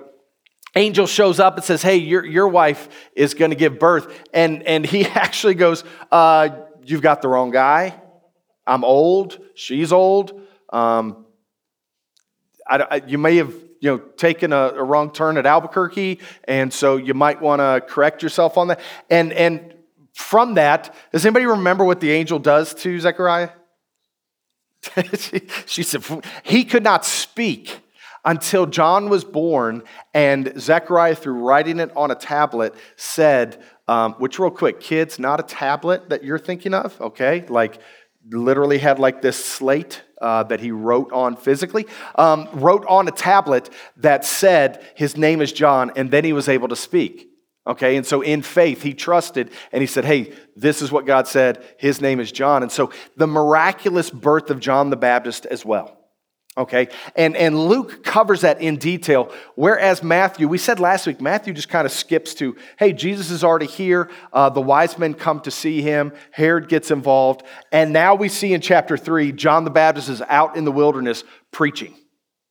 angel 0.76 1.06
shows 1.06 1.40
up 1.40 1.56
and 1.56 1.64
says, 1.64 1.80
Hey, 1.80 1.96
your, 1.96 2.26
your 2.26 2.46
wife 2.46 2.90
is 3.16 3.32
going 3.32 3.52
to 3.52 3.56
give 3.56 3.78
birth. 3.78 4.14
And, 4.34 4.62
and 4.64 4.84
he 4.84 5.06
actually 5.14 5.54
goes, 5.54 5.82
uh, 6.10 6.50
You've 6.84 7.00
got 7.00 7.22
the 7.22 7.28
wrong 7.28 7.50
guy. 7.50 7.98
I'm 8.66 8.84
old, 8.84 9.38
she's 9.54 9.92
old. 9.92 10.38
Um, 10.70 11.24
I, 12.68 12.86
I, 12.90 13.02
you 13.06 13.16
may 13.16 13.36
have 13.36 13.54
you 13.80 13.92
know, 13.92 13.98
taken 13.98 14.52
a, 14.52 14.74
a, 14.76 14.84
wrong 14.84 15.10
turn 15.10 15.38
at 15.38 15.46
Albuquerque, 15.46 16.20
and 16.44 16.70
so 16.70 16.98
you 16.98 17.14
might 17.14 17.40
want 17.40 17.60
to 17.60 17.82
correct 17.90 18.22
yourself 18.22 18.58
on 18.58 18.68
that. 18.68 18.80
And 19.08 19.32
and 19.32 19.71
from 20.22 20.54
that, 20.54 20.94
does 21.12 21.26
anybody 21.26 21.46
remember 21.46 21.84
what 21.84 22.00
the 22.00 22.10
angel 22.10 22.38
does 22.38 22.72
to 22.74 22.98
Zechariah? 23.00 23.50
she, 25.18 25.42
she 25.66 25.82
said 25.82 26.02
he 26.42 26.64
could 26.64 26.82
not 26.82 27.04
speak 27.04 27.80
until 28.24 28.66
John 28.66 29.08
was 29.08 29.24
born, 29.24 29.82
and 30.14 30.52
Zechariah, 30.58 31.16
through 31.16 31.34
writing 31.34 31.80
it 31.80 31.90
on 31.96 32.10
a 32.10 32.14
tablet, 32.14 32.74
said, 32.96 33.60
um, 33.88 34.14
which 34.14 34.38
real 34.38 34.50
quick, 34.50 34.80
kids, 34.80 35.18
not 35.18 35.40
a 35.40 35.42
tablet 35.42 36.08
that 36.10 36.22
you're 36.22 36.38
thinking 36.38 36.72
of, 36.72 37.00
okay? 37.00 37.44
Like 37.48 37.80
literally 38.30 38.78
had 38.78 39.00
like 39.00 39.22
this 39.22 39.44
slate 39.44 40.02
uh, 40.20 40.44
that 40.44 40.60
he 40.60 40.70
wrote 40.70 41.10
on 41.12 41.34
physically, 41.34 41.86
um, 42.14 42.48
wrote 42.52 42.86
on 42.86 43.08
a 43.08 43.10
tablet 43.10 43.68
that 43.96 44.24
said 44.24 44.84
his 44.94 45.16
name 45.16 45.40
is 45.40 45.52
John, 45.52 45.90
and 45.96 46.10
then 46.10 46.24
he 46.24 46.32
was 46.32 46.48
able 46.48 46.68
to 46.68 46.76
speak. 46.76 47.31
Okay, 47.64 47.96
and 47.96 48.04
so 48.04 48.22
in 48.22 48.42
faith, 48.42 48.82
he 48.82 48.92
trusted 48.92 49.50
and 49.70 49.80
he 49.80 49.86
said, 49.86 50.04
Hey, 50.04 50.32
this 50.56 50.82
is 50.82 50.90
what 50.90 51.06
God 51.06 51.28
said. 51.28 51.64
His 51.78 52.00
name 52.00 52.18
is 52.18 52.32
John. 52.32 52.62
And 52.62 52.72
so 52.72 52.90
the 53.16 53.28
miraculous 53.28 54.10
birth 54.10 54.50
of 54.50 54.58
John 54.58 54.90
the 54.90 54.96
Baptist 54.96 55.46
as 55.46 55.64
well. 55.64 55.96
Okay, 56.54 56.88
and, 57.16 57.34
and 57.34 57.58
Luke 57.58 58.04
covers 58.04 58.42
that 58.42 58.60
in 58.60 58.76
detail, 58.76 59.32
whereas 59.54 60.02
Matthew, 60.02 60.46
we 60.46 60.58
said 60.58 60.80
last 60.80 61.06
week, 61.06 61.18
Matthew 61.18 61.54
just 61.54 61.70
kind 61.70 61.86
of 61.86 61.92
skips 61.92 62.34
to, 62.34 62.56
hey, 62.78 62.92
Jesus 62.92 63.30
is 63.30 63.42
already 63.42 63.64
here. 63.64 64.10
Uh, 64.34 64.50
the 64.50 64.60
wise 64.60 64.98
men 64.98 65.14
come 65.14 65.40
to 65.40 65.50
see 65.50 65.80
him. 65.80 66.12
Herod 66.30 66.68
gets 66.68 66.90
involved. 66.90 67.42
And 67.70 67.94
now 67.94 68.14
we 68.14 68.28
see 68.28 68.52
in 68.52 68.60
chapter 68.60 68.98
three, 68.98 69.32
John 69.32 69.64
the 69.64 69.70
Baptist 69.70 70.10
is 70.10 70.20
out 70.28 70.58
in 70.58 70.66
the 70.66 70.72
wilderness 70.72 71.24
preaching. 71.52 71.94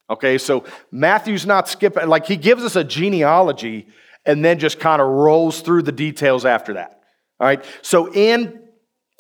Okay, 0.10 0.39
so 0.39 0.65
Matthew's 0.91 1.46
not 1.46 1.70
skipping, 1.70 2.08
like 2.08 2.25
he 2.25 2.38
gives 2.38 2.63
us 2.63 2.75
a 2.75 2.84
genealogy 2.84 3.88
and 4.25 4.44
then 4.44 4.60
just 4.60 4.80
kind 4.80 5.01
of 5.01 5.08
rolls 5.08 5.62
through 5.62 5.84
the 5.84 5.92
details 5.92 6.46
after 6.46 6.74
that. 6.74 7.01
All 7.40 7.48
right, 7.48 7.63
so 7.82 8.12
in 8.13 8.62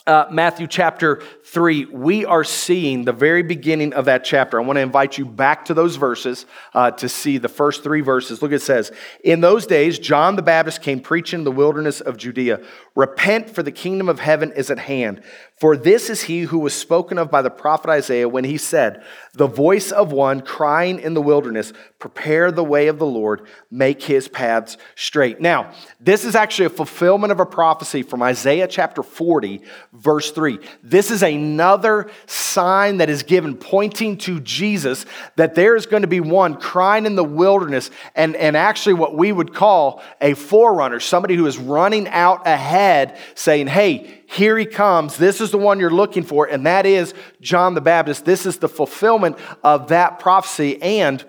uh, 0.07 0.25
Matthew 0.31 0.65
chapter 0.65 1.21
3, 1.45 1.85
we 1.85 2.25
are 2.25 2.43
seeing 2.43 3.05
the 3.05 3.13
very 3.13 3.43
beginning 3.43 3.93
of 3.93 4.05
that 4.05 4.23
chapter. 4.23 4.59
I 4.59 4.65
want 4.65 4.77
to 4.77 4.81
invite 4.81 5.17
you 5.17 5.25
back 5.25 5.65
to 5.65 5.75
those 5.75 5.95
verses 5.95 6.47
uh, 6.73 6.91
to 6.91 7.07
see 7.07 7.37
the 7.37 7.47
first 7.47 7.83
three 7.83 8.01
verses. 8.01 8.41
Look, 8.41 8.51
it 8.51 8.63
says, 8.63 8.91
In 9.23 9.41
those 9.41 9.67
days, 9.67 9.99
John 9.99 10.35
the 10.35 10.41
Baptist 10.41 10.81
came 10.81 11.01
preaching 11.01 11.41
in 11.41 11.43
the 11.43 11.51
wilderness 11.51 12.01
of 12.01 12.17
Judea 12.17 12.61
Repent, 12.95 13.51
for 13.51 13.61
the 13.61 13.71
kingdom 13.71 14.09
of 14.09 14.19
heaven 14.19 14.51
is 14.53 14.71
at 14.71 14.79
hand. 14.79 15.21
For 15.61 15.77
this 15.77 16.09
is 16.09 16.23
he 16.23 16.41
who 16.41 16.57
was 16.57 16.73
spoken 16.73 17.19
of 17.19 17.29
by 17.29 17.43
the 17.43 17.51
prophet 17.51 17.91
Isaiah 17.91 18.27
when 18.27 18.45
he 18.45 18.57
said, 18.57 19.03
The 19.33 19.45
voice 19.45 19.91
of 19.91 20.11
one 20.11 20.41
crying 20.41 20.97
in 20.99 21.13
the 21.13 21.21
wilderness, 21.21 21.71
Prepare 21.99 22.51
the 22.51 22.63
way 22.63 22.87
of 22.87 22.97
the 22.97 23.05
Lord, 23.05 23.45
make 23.69 24.01
his 24.01 24.27
paths 24.27 24.75
straight. 24.95 25.39
Now, 25.39 25.71
this 25.99 26.25
is 26.25 26.33
actually 26.35 26.65
a 26.65 26.71
fulfillment 26.71 27.31
of 27.31 27.39
a 27.39 27.45
prophecy 27.45 28.01
from 28.01 28.23
Isaiah 28.23 28.67
chapter 28.67 29.03
40, 29.03 29.61
verse 29.93 30.31
3. 30.31 30.57
This 30.81 31.11
is 31.11 31.21
another 31.21 32.09
sign 32.25 32.97
that 32.97 33.11
is 33.11 33.21
given 33.21 33.55
pointing 33.55 34.17
to 34.17 34.39
Jesus 34.39 35.05
that 35.35 35.53
there 35.53 35.75
is 35.75 35.85
going 35.85 36.01
to 36.01 36.07
be 36.07 36.21
one 36.21 36.55
crying 36.55 37.05
in 37.05 37.13
the 37.13 37.23
wilderness, 37.23 37.91
and, 38.15 38.35
and 38.35 38.57
actually 38.57 38.95
what 38.95 39.15
we 39.15 39.31
would 39.31 39.53
call 39.53 40.01
a 40.21 40.33
forerunner, 40.33 40.99
somebody 40.99 41.35
who 41.35 41.45
is 41.45 41.59
running 41.59 42.07
out 42.07 42.47
ahead 42.47 43.15
saying, 43.35 43.67
Hey, 43.67 44.20
here 44.31 44.57
he 44.57 44.65
comes. 44.65 45.17
This 45.17 45.41
is 45.41 45.51
the 45.51 45.57
one 45.57 45.79
you're 45.79 45.89
looking 45.89 46.23
for, 46.23 46.45
and 46.45 46.65
that 46.65 46.85
is 46.85 47.13
John 47.41 47.73
the 47.73 47.81
Baptist. 47.81 48.23
This 48.23 48.45
is 48.45 48.59
the 48.59 48.69
fulfillment 48.69 49.37
of 49.61 49.89
that 49.89 50.19
prophecy, 50.19 50.81
and 50.81 51.23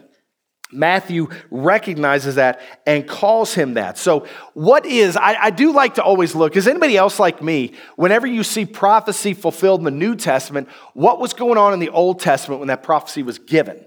Matthew 0.71 1.29
recognizes 1.51 2.37
that 2.37 2.61
and 2.87 3.07
calls 3.07 3.55
him 3.55 3.75
that. 3.75 3.99
So, 3.99 4.27
what 4.55 4.87
is, 4.87 5.17
I, 5.17 5.35
I, 5.35 5.51
do 5.51 5.73
like 5.73 5.95
to 5.95 6.03
always 6.03 6.35
look, 6.35 6.57
is 6.57 6.69
anybody 6.69 6.97
else 6.97 7.19
like 7.19 7.43
me, 7.43 7.75
whenever 7.97 8.27
you 8.27 8.45
see 8.45 8.65
prophecy 8.65 9.35
fulfilled 9.35 9.81
in 9.81 9.85
the 9.85 9.91
New 9.91 10.15
Testament, 10.15 10.69
what 10.95 11.19
was 11.19 11.35
going 11.35 11.59
on 11.59 11.75
in 11.75 11.81
the 11.81 11.91
Old 11.91 12.21
Testament 12.21 12.61
when 12.61 12.69
that 12.69 12.85
prophecy 12.85 13.25
was 13.25 13.39
given? 13.39 13.85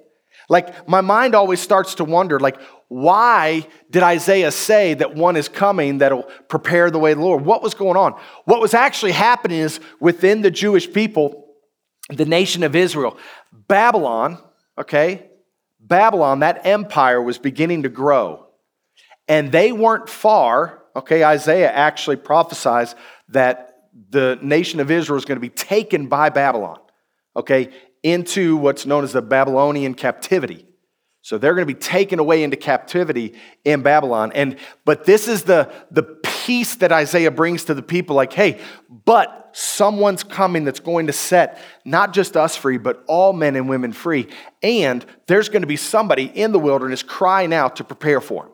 Like, 0.50 0.88
my 0.88 1.02
mind 1.02 1.36
always 1.36 1.60
starts 1.60 1.96
to 1.96 2.04
wonder, 2.04 2.40
like, 2.40 2.60
why 2.88 3.68
did 3.90 4.04
Isaiah 4.04 4.52
say 4.52 4.94
that 4.94 5.16
one 5.16 5.36
is 5.36 5.50
coming 5.50 6.00
that'll 6.00 6.30
prepare 6.48 6.92
the 6.92 7.00
way 7.00 7.14
of 7.14 7.18
the 7.18 7.24
Lord? 7.24 7.44
What 7.46 7.64
was 7.64 7.74
going 7.74 7.98
on? 7.98 8.20
What 8.46 8.62
was 8.62 8.74
actually 8.74 9.14
happening 9.14 9.60
is 9.60 9.80
within 10.00 10.42
the 10.42 10.52
Jewish 10.52 10.92
people, 10.92 11.48
the 12.10 12.26
nation 12.26 12.64
of 12.64 12.76
Israel, 12.76 13.18
Babylon, 13.68 14.38
okay, 14.78 15.28
Babylon, 15.80 16.40
that 16.40 16.66
empire 16.66 17.22
was 17.22 17.38
beginning 17.38 17.84
to 17.84 17.90
grow. 17.90 18.46
And 19.28 19.52
they 19.52 19.72
weren't 19.72 20.10
far, 20.10 20.84
okay, 20.96 21.24
Isaiah 21.24 21.72
actually 21.72 22.18
prophesies 22.18 22.96
that 23.30 23.76
the 24.10 24.38
nation 24.42 24.80
of 24.80 24.92
Israel 24.92 25.18
is 25.18 25.26
going 25.26 25.38
to 25.38 25.42
be 25.42 25.50
taken 25.50 26.08
by 26.08 26.30
Babylon, 26.30 26.80
okay, 27.36 27.72
into 28.06 28.56
what's 28.56 28.86
known 28.86 29.04
as 29.04 29.14
the 29.14 29.22
Babylonian 29.22 29.96
captivity. 29.96 30.64
So 31.24 31.40
they're 31.40 31.56
going 31.56 31.68
to 31.68 31.74
be 31.74 31.80
taken 31.80 32.20
away 32.20 32.44
into 32.44 32.56
captivity 32.56 33.34
in 33.64 33.82
Babylon. 33.82 34.32
And 34.36 34.58
but 34.86 35.06
this 35.06 35.28
is 35.28 35.42
the, 35.42 35.74
the 35.90 36.04
peace 36.04 36.76
that 36.76 36.92
Isaiah 36.92 37.32
brings 37.32 37.64
to 37.66 37.74
the 37.74 37.82
people 37.82 38.16
like, 38.16 38.32
hey, 38.32 38.60
but 39.06 39.50
someone's 39.54 40.24
coming 40.24 40.66
that's 40.66 40.80
going 40.80 41.08
to 41.08 41.14
set 41.14 41.58
not 41.84 42.14
just 42.14 42.38
us 42.38 42.56
free, 42.56 42.78
but 42.78 43.04
all 43.08 43.34
men 43.34 43.56
and 43.56 43.68
women 43.68 43.92
free. 43.92 44.28
And 44.62 45.04
there's 45.26 45.50
going 45.50 45.64
to 45.64 45.68
be 45.68 45.78
somebody 45.78 46.26
in 46.26 46.52
the 46.52 46.60
wilderness 46.60 47.02
crying 47.02 47.56
out 47.56 47.78
to 47.78 47.84
prepare 47.84 48.22
for 48.22 48.46
him. 48.46 48.52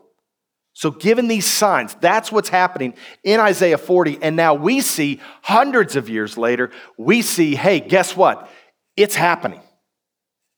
So, 0.72 0.91
given 0.91 1.27
these 1.27 1.46
signs, 1.46 1.93
that's 1.96 2.31
what's 2.31 2.48
happening 2.48 2.93
in 3.25 3.41
Isaiah 3.41 3.77
40. 3.77 4.20
And 4.22 4.38
now 4.38 4.53
we 4.53 4.79
see, 4.79 5.20
hundreds 5.41 5.98
of 5.98 6.08
years 6.08 6.38
later, 6.38 6.72
we 6.98 7.22
see, 7.22 7.55
hey, 7.55 7.81
guess 7.81 8.15
what? 8.15 8.50
It's 8.95 9.15
happening. 9.15 9.62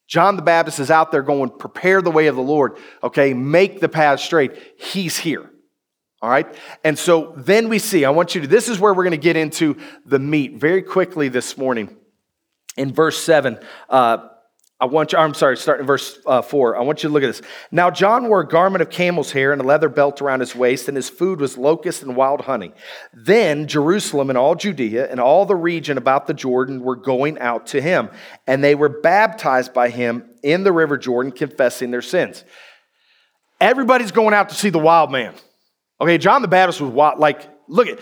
John 0.08 0.36
the 0.36 0.42
Baptist 0.42 0.80
is 0.80 0.92
out 0.92 1.12
there 1.12 1.24
going, 1.24 1.50
prepare 1.50 2.02
the 2.02 2.12
way 2.12 2.28
of 2.28 2.36
the 2.36 2.42
Lord, 2.42 2.78
okay? 3.02 3.34
Make 3.34 3.80
the 3.80 3.90
path 3.90 4.20
straight. 4.20 4.52
He's 4.78 5.18
here. 5.18 5.50
All 6.22 6.30
right? 6.30 6.48
And 6.84 6.98
so 6.98 7.34
then 7.36 7.68
we 7.68 7.80
see, 7.80 8.06
I 8.06 8.10
want 8.12 8.36
you 8.36 8.42
to, 8.42 8.48
this 8.48 8.70
is 8.70 8.80
where 8.80 8.94
we're 8.94 9.04
going 9.04 9.12
to 9.12 9.18
get 9.18 9.36
into 9.36 9.78
the 10.06 10.20
meat 10.20 10.56
very 10.56 10.82
quickly 10.82 11.30
this 11.30 11.58
morning. 11.58 11.98
In 12.78 12.94
verse 12.94 13.22
7, 13.22 13.60
uh, 13.90 14.30
I 14.84 14.86
want 14.86 15.14
you, 15.14 15.18
I'm 15.18 15.34
sorry, 15.34 15.56
starting 15.56 15.84
in 15.84 15.88
verse 15.88 16.20
uh, 16.26 16.42
4. 16.42 16.76
I 16.76 16.82
want 16.82 17.04
you 17.04 17.08
to 17.08 17.14
look 17.14 17.24
at 17.24 17.28
this. 17.28 17.42
Now, 17.72 17.90
John 17.90 18.28
wore 18.28 18.42
a 18.42 18.48
garment 18.48 18.82
of 18.82 18.90
camel's 18.90 19.32
hair 19.32 19.54
and 19.54 19.62
a 19.62 19.64
leather 19.64 19.88
belt 19.88 20.22
around 20.22 20.42
his 20.42 20.54
waist, 20.54 20.90
and 20.90 20.98
his 20.98 21.10
food 21.10 21.40
was 21.40 21.58
locust 21.58 22.04
and 22.04 22.18
wild 22.18 22.42
honey. 22.42 22.74
Then 23.14 23.70
Jerusalem 23.70 24.28
and 24.30 24.38
all 24.38 24.56
Judea 24.56 25.10
and 25.10 25.22
all 25.22 25.46
the 25.46 25.56
region 25.56 25.98
about 25.98 26.28
the 26.28 26.34
Jordan 26.34 26.82
were 26.82 26.98
going 26.98 27.40
out 27.40 27.68
to 27.68 27.82
him, 27.82 28.10
and 28.46 28.62
they 28.62 28.76
were 28.76 28.90
baptized 28.90 29.74
by 29.74 29.88
him 29.88 30.30
in 30.44 30.66
the 30.66 30.74
river 30.74 30.98
Jordan, 30.98 31.32
confessing 31.32 31.90
their 31.90 32.02
sins. 32.02 32.44
Everybody's 33.62 34.12
going 34.12 34.34
out 34.34 34.50
to 34.50 34.56
see 34.56 34.70
the 34.70 34.80
wild 34.80 35.14
man. 35.14 35.34
Okay, 36.02 36.18
John 36.18 36.42
the 36.42 36.50
Baptist 36.50 36.82
was 36.82 36.92
wild. 36.92 37.20
Like, 37.20 37.50
look 37.70 37.88
at 37.88 38.00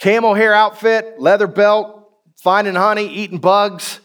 camel 0.00 0.34
hair 0.34 0.54
outfit, 0.54 1.20
leather 1.20 1.46
belt, 1.46 2.10
finding 2.42 2.74
honey, 2.74 3.06
eating 3.06 3.38
bugs. 3.38 4.00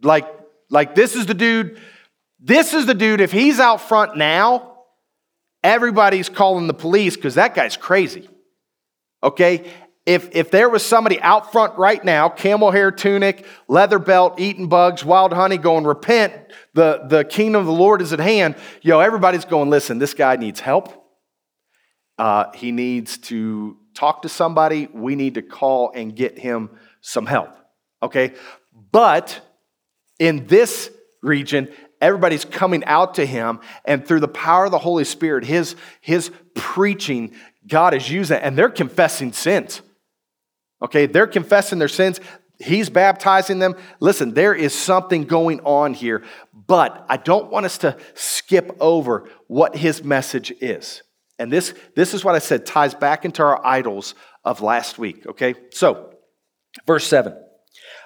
Like, 0.00 0.28
like, 0.72 0.94
this 0.94 1.14
is 1.14 1.26
the 1.26 1.34
dude, 1.34 1.78
this 2.40 2.72
is 2.72 2.86
the 2.86 2.94
dude, 2.94 3.20
if 3.20 3.30
he's 3.30 3.60
out 3.60 3.82
front 3.82 4.16
now, 4.16 4.78
everybody's 5.62 6.28
calling 6.28 6.66
the 6.66 6.74
police 6.74 7.14
because 7.14 7.36
that 7.36 7.54
guy's 7.54 7.76
crazy. 7.76 8.28
Okay? 9.22 9.70
If, 10.06 10.34
if 10.34 10.50
there 10.50 10.68
was 10.68 10.84
somebody 10.84 11.20
out 11.20 11.52
front 11.52 11.78
right 11.78 12.02
now, 12.02 12.28
camel 12.28 12.70
hair 12.70 12.90
tunic, 12.90 13.46
leather 13.68 14.00
belt, 14.00 14.40
eating 14.40 14.68
bugs, 14.68 15.04
wild 15.04 15.32
honey, 15.32 15.58
going, 15.58 15.84
repent, 15.84 16.32
the, 16.74 17.04
the 17.06 17.24
kingdom 17.24 17.60
of 17.60 17.66
the 17.66 17.72
Lord 17.72 18.00
is 18.00 18.12
at 18.14 18.18
hand, 18.18 18.56
yo, 18.80 18.98
everybody's 18.98 19.44
going, 19.44 19.70
listen, 19.70 19.98
this 19.98 20.14
guy 20.14 20.36
needs 20.36 20.58
help. 20.58 21.06
Uh, 22.18 22.50
he 22.54 22.72
needs 22.72 23.18
to 23.18 23.76
talk 23.94 24.22
to 24.22 24.28
somebody. 24.28 24.88
We 24.92 25.16
need 25.16 25.34
to 25.34 25.42
call 25.42 25.92
and 25.94 26.16
get 26.16 26.38
him 26.38 26.70
some 27.02 27.26
help. 27.26 27.50
Okay? 28.02 28.32
But 28.90 29.40
in 30.22 30.46
this 30.46 30.88
region, 31.20 31.68
everybody's 32.00 32.44
coming 32.44 32.84
out 32.84 33.16
to 33.16 33.26
him, 33.26 33.58
and 33.84 34.06
through 34.06 34.20
the 34.20 34.28
power 34.28 34.66
of 34.66 34.70
the 34.70 34.78
Holy 34.78 35.02
Spirit, 35.02 35.44
his, 35.44 35.74
his 36.00 36.30
preaching, 36.54 37.32
God 37.66 37.92
is 37.92 38.08
using, 38.08 38.38
and 38.38 38.56
they're 38.56 38.70
confessing 38.70 39.32
sins. 39.32 39.82
Okay, 40.80 41.06
they're 41.06 41.26
confessing 41.26 41.80
their 41.80 41.88
sins. 41.88 42.20
He's 42.60 42.88
baptizing 42.88 43.58
them. 43.58 43.74
Listen, 43.98 44.32
there 44.34 44.54
is 44.54 44.72
something 44.72 45.24
going 45.24 45.58
on 45.62 45.92
here, 45.92 46.22
but 46.68 47.04
I 47.08 47.16
don't 47.16 47.50
want 47.50 47.66
us 47.66 47.78
to 47.78 47.96
skip 48.14 48.76
over 48.78 49.28
what 49.48 49.74
his 49.74 50.04
message 50.04 50.52
is. 50.60 51.02
And 51.40 51.52
this, 51.52 51.74
this 51.96 52.14
is 52.14 52.24
what 52.24 52.36
I 52.36 52.38
said 52.38 52.64
ties 52.64 52.94
back 52.94 53.24
into 53.24 53.42
our 53.42 53.60
idols 53.66 54.14
of 54.44 54.62
last 54.62 55.00
week, 55.00 55.26
okay? 55.26 55.56
So, 55.72 56.14
verse 56.86 57.08
7. 57.08 57.34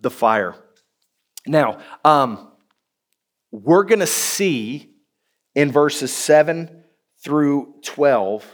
the 0.00 0.10
fire. 0.10 0.54
Now, 1.46 1.78
um, 2.04 2.52
we're 3.50 3.84
going 3.84 4.00
to 4.00 4.06
see 4.06 4.90
in 5.54 5.72
verses 5.72 6.12
7 6.12 6.84
through 7.22 7.74
12 7.82 8.44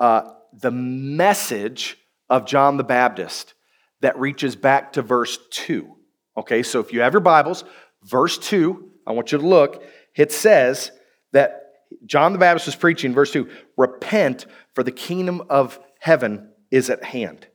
uh, 0.00 0.30
the 0.52 0.70
message 0.70 1.96
of 2.28 2.46
John 2.46 2.76
the 2.76 2.84
Baptist 2.84 3.54
that 4.00 4.18
reaches 4.18 4.56
back 4.56 4.92
to 4.94 5.02
verse 5.02 5.38
2. 5.50 5.96
Okay, 6.36 6.62
so 6.62 6.80
if 6.80 6.92
you 6.92 7.00
have 7.00 7.14
your 7.14 7.20
Bibles, 7.20 7.64
verse 8.04 8.36
2, 8.38 8.90
I 9.06 9.12
want 9.12 9.32
you 9.32 9.38
to 9.38 9.46
look. 9.46 9.82
It 10.14 10.32
says 10.32 10.90
that 11.32 11.62
John 12.04 12.32
the 12.32 12.38
Baptist 12.38 12.66
was 12.66 12.76
preaching, 12.76 13.14
verse 13.14 13.32
2 13.32 13.48
Repent, 13.76 14.46
for 14.74 14.82
the 14.82 14.92
kingdom 14.92 15.42
of 15.48 15.78
heaven 16.00 16.50
is 16.70 16.90
at 16.90 17.04
hand. 17.04 17.46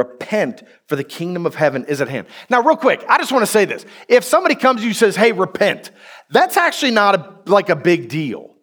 Repent, 0.00 0.62
for 0.86 0.96
the 0.96 1.04
kingdom 1.04 1.44
of 1.44 1.54
heaven 1.54 1.84
is 1.84 2.00
at 2.00 2.08
hand. 2.08 2.26
Now, 2.48 2.62
real 2.62 2.76
quick, 2.76 3.04
I 3.06 3.18
just 3.18 3.32
want 3.32 3.42
to 3.42 3.50
say 3.50 3.66
this. 3.66 3.84
If 4.08 4.24
somebody 4.24 4.54
comes 4.54 4.80
to 4.80 4.84
you 4.84 4.90
and 4.90 4.96
says, 4.96 5.14
hey, 5.14 5.32
repent, 5.32 5.90
that's 6.30 6.56
actually 6.56 6.92
not 6.92 7.14
a, 7.14 7.50
like 7.50 7.68
a 7.68 7.76
big 7.76 8.08
deal. 8.08 8.54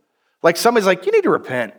Like 0.41 0.57
somebody's 0.57 0.87
like, 0.87 1.05
you 1.05 1.11
need 1.11 1.23
to 1.25 1.29
repent. 1.29 1.75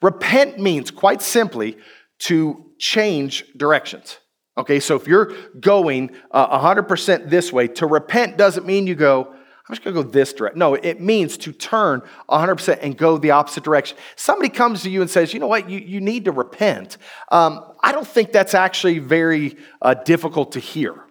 Repent 0.00 0.58
means, 0.58 0.90
quite 0.90 1.20
simply, 1.20 1.76
to 2.20 2.70
change 2.78 3.44
directions. 3.54 4.18
Okay, 4.56 4.80
so 4.80 4.96
if 4.96 5.06
you're 5.06 5.32
going 5.60 6.10
uh, 6.30 6.58
100% 6.58 7.28
this 7.28 7.52
way, 7.52 7.68
to 7.68 7.86
repent 7.86 8.38
doesn't 8.38 8.64
mean 8.64 8.86
you 8.86 8.94
go, 8.94 9.34
I'm 9.72 9.76
just 9.76 9.84
going 9.84 9.96
to 9.96 10.02
go 10.02 10.10
this 10.10 10.34
direction. 10.34 10.58
No, 10.58 10.74
it 10.74 11.00
means 11.00 11.38
to 11.38 11.50
turn 11.50 12.02
100% 12.28 12.80
and 12.82 12.94
go 12.94 13.16
the 13.16 13.30
opposite 13.30 13.64
direction. 13.64 13.96
Somebody 14.16 14.50
comes 14.50 14.82
to 14.82 14.90
you 14.90 15.00
and 15.00 15.08
says, 15.08 15.32
you 15.32 15.40
know 15.40 15.46
what, 15.46 15.70
you, 15.70 15.78
you 15.78 15.98
need 15.98 16.26
to 16.26 16.30
repent. 16.30 16.98
Um, 17.30 17.72
I 17.82 17.92
don't 17.92 18.06
think 18.06 18.32
that's 18.32 18.52
actually 18.52 18.98
very 18.98 19.56
uh, 19.80 19.94
difficult 19.94 20.52
to 20.52 20.60
hear. 20.60 21.02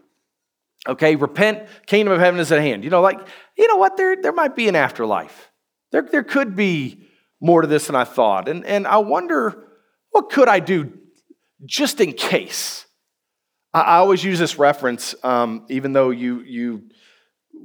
Okay, 0.88 1.16
repent, 1.16 1.68
kingdom 1.88 2.14
of 2.14 2.20
heaven 2.20 2.40
is 2.40 2.52
at 2.52 2.62
hand. 2.62 2.84
You 2.84 2.92
know, 2.92 3.02
like, 3.02 3.20
you 3.58 3.68
know 3.68 3.78
what, 3.78 3.98
there, 3.98 4.16
there 4.22 4.32
might 4.32 4.56
be 4.56 4.68
an 4.68 4.76
afterlife. 4.76 5.50
There, 5.92 6.04
there 6.04 6.24
could 6.24 6.56
be 6.56 7.08
more 7.42 7.64
to 7.64 7.68
this 7.68 7.88
than 7.88 7.96
I 7.96 8.04
thought. 8.04 8.48
And, 8.48 8.64
and 8.68 8.86
I 8.86 8.98
wonder, 8.98 9.70
what 10.12 10.30
could 10.30 10.48
I 10.48 10.60
do 10.60 11.00
just 11.66 12.00
in 12.00 12.14
case? 12.14 12.86
I, 13.74 13.82
I 13.82 13.96
always 13.96 14.24
use 14.24 14.38
this 14.38 14.60
reference, 14.60 15.16
um, 15.24 15.66
even 15.68 15.94
though 15.94 16.12
you, 16.12 16.42
you 16.42 16.84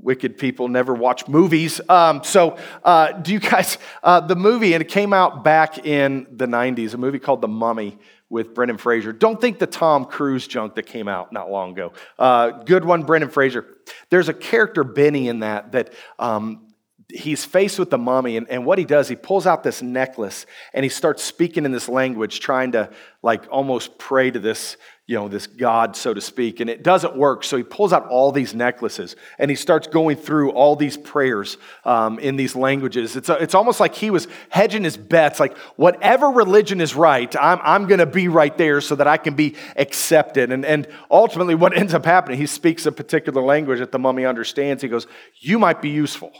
wicked 0.02 0.38
people 0.38 0.68
never 0.68 0.94
watch 0.94 1.28
movies. 1.28 1.80
Um, 1.88 2.22
so, 2.24 2.58
uh, 2.84 3.12
do 3.12 3.32
you 3.32 3.40
guys, 3.40 3.78
uh, 4.02 4.20
the 4.20 4.36
movie, 4.36 4.74
and 4.74 4.82
it 4.82 4.88
came 4.88 5.12
out 5.12 5.44
back 5.44 5.86
in 5.86 6.26
the 6.30 6.46
90s, 6.46 6.94
a 6.94 6.98
movie 6.98 7.18
called 7.18 7.40
The 7.40 7.48
Mummy 7.48 7.98
with 8.28 8.54
Brendan 8.54 8.78
Fraser. 8.78 9.12
Don't 9.12 9.40
think 9.40 9.58
the 9.58 9.66
Tom 9.66 10.04
Cruise 10.04 10.46
junk 10.46 10.74
that 10.74 10.86
came 10.86 11.08
out 11.08 11.32
not 11.32 11.50
long 11.50 11.72
ago. 11.72 11.92
Uh, 12.18 12.50
good 12.50 12.84
one, 12.84 13.02
Brendan 13.04 13.30
Fraser. 13.30 13.66
There's 14.10 14.28
a 14.28 14.34
character, 14.34 14.82
Benny, 14.82 15.28
in 15.28 15.40
that, 15.40 15.72
that 15.72 15.92
um, 16.18 16.66
he's 17.12 17.44
faced 17.44 17.78
with 17.78 17.90
the 17.90 17.98
mummy 17.98 18.36
and, 18.36 18.48
and 18.50 18.66
what 18.66 18.78
he 18.78 18.84
does 18.84 19.08
he 19.08 19.14
pulls 19.14 19.46
out 19.46 19.62
this 19.62 19.80
necklace 19.80 20.44
and 20.74 20.84
he 20.84 20.88
starts 20.88 21.22
speaking 21.22 21.64
in 21.64 21.70
this 21.70 21.88
language 21.88 22.40
trying 22.40 22.72
to 22.72 22.90
like 23.22 23.44
almost 23.50 23.96
pray 23.98 24.30
to 24.30 24.40
this 24.40 24.76
you 25.08 25.14
know, 25.14 25.28
this 25.28 25.46
God, 25.46 25.94
so 25.94 26.12
to 26.12 26.20
speak, 26.20 26.58
and 26.58 26.68
it 26.68 26.82
doesn't 26.82 27.16
work. 27.16 27.44
So 27.44 27.56
he 27.56 27.62
pulls 27.62 27.92
out 27.92 28.08
all 28.08 28.32
these 28.32 28.56
necklaces 28.56 29.14
and 29.38 29.48
he 29.48 29.54
starts 29.54 29.86
going 29.86 30.16
through 30.16 30.50
all 30.50 30.74
these 30.74 30.96
prayers 30.96 31.58
um, 31.84 32.18
in 32.18 32.34
these 32.34 32.56
languages. 32.56 33.14
It's, 33.14 33.28
a, 33.28 33.34
it's 33.34 33.54
almost 33.54 33.78
like 33.78 33.94
he 33.94 34.10
was 34.10 34.26
hedging 34.48 34.82
his 34.82 34.96
bets, 34.96 35.38
like 35.38 35.56
whatever 35.76 36.28
religion 36.28 36.80
is 36.80 36.96
right, 36.96 37.34
I'm, 37.40 37.60
I'm 37.62 37.86
going 37.86 38.00
to 38.00 38.06
be 38.06 38.26
right 38.26 38.56
there 38.58 38.80
so 38.80 38.96
that 38.96 39.06
I 39.06 39.16
can 39.16 39.34
be 39.34 39.54
accepted. 39.76 40.50
And, 40.50 40.64
and 40.64 40.88
ultimately, 41.08 41.54
what 41.54 41.76
ends 41.76 41.94
up 41.94 42.04
happening, 42.04 42.38
he 42.38 42.46
speaks 42.46 42.84
a 42.84 42.90
particular 42.90 43.42
language 43.42 43.78
that 43.78 43.92
the 43.92 44.00
mummy 44.00 44.24
understands. 44.24 44.82
He 44.82 44.88
goes, 44.88 45.06
You 45.40 45.60
might 45.60 45.80
be 45.80 45.90
useful. 45.90 46.32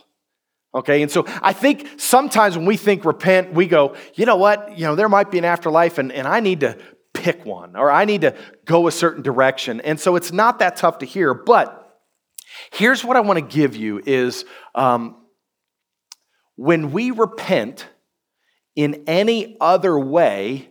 Okay, 0.74 1.00
and 1.00 1.10
so 1.10 1.24
I 1.40 1.52
think 1.52 1.88
sometimes 1.98 2.56
when 2.56 2.66
we 2.66 2.76
think 2.76 3.04
repent, 3.04 3.54
we 3.54 3.66
go, 3.66 3.96
you 4.14 4.26
know 4.26 4.36
what, 4.36 4.76
you 4.76 4.84
know, 4.84 4.94
there 4.94 5.08
might 5.08 5.30
be 5.30 5.38
an 5.38 5.44
afterlife 5.46 5.96
and, 5.96 6.12
and 6.12 6.28
I 6.28 6.40
need 6.40 6.60
to 6.60 6.76
pick 7.16 7.44
one 7.44 7.76
or 7.76 7.90
I 7.90 8.04
need 8.04 8.22
to 8.22 8.34
go 8.64 8.86
a 8.86 8.92
certain 8.92 9.22
direction. 9.22 9.80
And 9.80 9.98
so 9.98 10.16
it's 10.16 10.32
not 10.32 10.58
that 10.60 10.76
tough 10.76 10.98
to 10.98 11.06
hear. 11.06 11.34
But 11.34 11.82
here's 12.72 13.04
what 13.04 13.16
I 13.16 13.20
want 13.20 13.38
to 13.38 13.56
give 13.56 13.76
you 13.76 14.00
is 14.04 14.44
um, 14.74 15.16
when 16.56 16.92
we 16.92 17.10
repent 17.10 17.86
in 18.74 19.04
any 19.06 19.56
other 19.60 19.98
way 19.98 20.70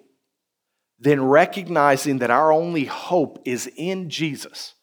than 0.99 1.23
recognizing 1.23 2.19
that 2.19 2.31
our 2.31 2.51
only 2.51 2.85
hope 2.85 3.39
is 3.45 3.69
in 3.75 4.09
Jesus, 4.09 4.75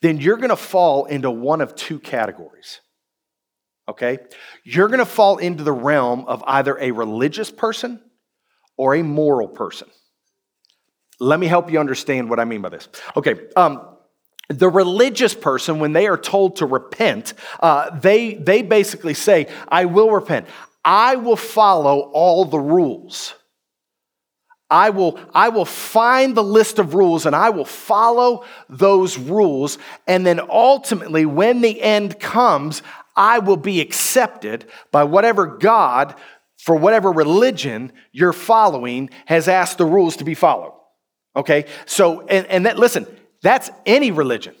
then 0.00 0.18
you're 0.18 0.36
going 0.36 0.50
to 0.50 0.56
fall 0.56 1.06
into 1.06 1.30
one 1.30 1.60
of 1.60 1.74
two 1.74 1.98
categories. 1.98 2.80
Okay? 3.88 4.18
You're 4.64 4.88
going 4.88 4.98
to 5.00 5.06
fall 5.06 5.38
into 5.38 5.64
the 5.64 5.72
realm 5.72 6.26
of 6.26 6.44
either 6.46 6.78
a 6.78 6.92
religious 6.92 7.50
person 7.50 8.00
or 8.76 8.94
a 8.94 9.02
moral 9.02 9.48
person. 9.48 9.88
Let 11.20 11.40
me 11.40 11.46
help 11.46 11.70
you 11.70 11.80
understand 11.80 12.30
what 12.30 12.38
I 12.38 12.44
mean 12.44 12.62
by 12.62 12.68
this. 12.68 12.88
Okay, 13.16 13.34
um, 13.56 13.80
the 14.48 14.68
religious 14.68 15.34
person, 15.34 15.78
when 15.78 15.92
they 15.92 16.06
are 16.06 16.16
told 16.16 16.56
to 16.56 16.66
repent, 16.66 17.34
uh, 17.60 17.98
they, 17.98 18.34
they 18.34 18.62
basically 18.62 19.14
say, 19.14 19.46
I 19.68 19.84
will 19.84 20.10
repent. 20.10 20.46
I 20.84 21.16
will 21.16 21.36
follow 21.36 22.10
all 22.12 22.44
the 22.44 22.58
rules. 22.58 23.34
I 24.70 24.90
will, 24.90 25.18
I 25.34 25.48
will 25.48 25.64
find 25.64 26.34
the 26.34 26.42
list 26.42 26.78
of 26.78 26.94
rules 26.94 27.26
and 27.26 27.34
I 27.34 27.50
will 27.50 27.64
follow 27.64 28.44
those 28.68 29.18
rules. 29.18 29.78
And 30.06 30.26
then 30.26 30.40
ultimately, 30.48 31.24
when 31.26 31.60
the 31.60 31.80
end 31.80 32.20
comes, 32.20 32.82
I 33.16 33.38
will 33.38 33.56
be 33.56 33.80
accepted 33.80 34.66
by 34.92 35.04
whatever 35.04 35.46
God, 35.46 36.14
for 36.58 36.76
whatever 36.76 37.10
religion 37.10 37.92
you're 38.12 38.32
following, 38.32 39.10
has 39.26 39.48
asked 39.48 39.78
the 39.78 39.86
rules 39.86 40.16
to 40.18 40.24
be 40.24 40.34
followed. 40.34 40.77
Okay? 41.38 41.64
So, 41.86 42.26
and, 42.26 42.46
and 42.48 42.66
that, 42.66 42.78
listen, 42.78 43.06
that's 43.40 43.70
any 43.86 44.10
religion. 44.10 44.54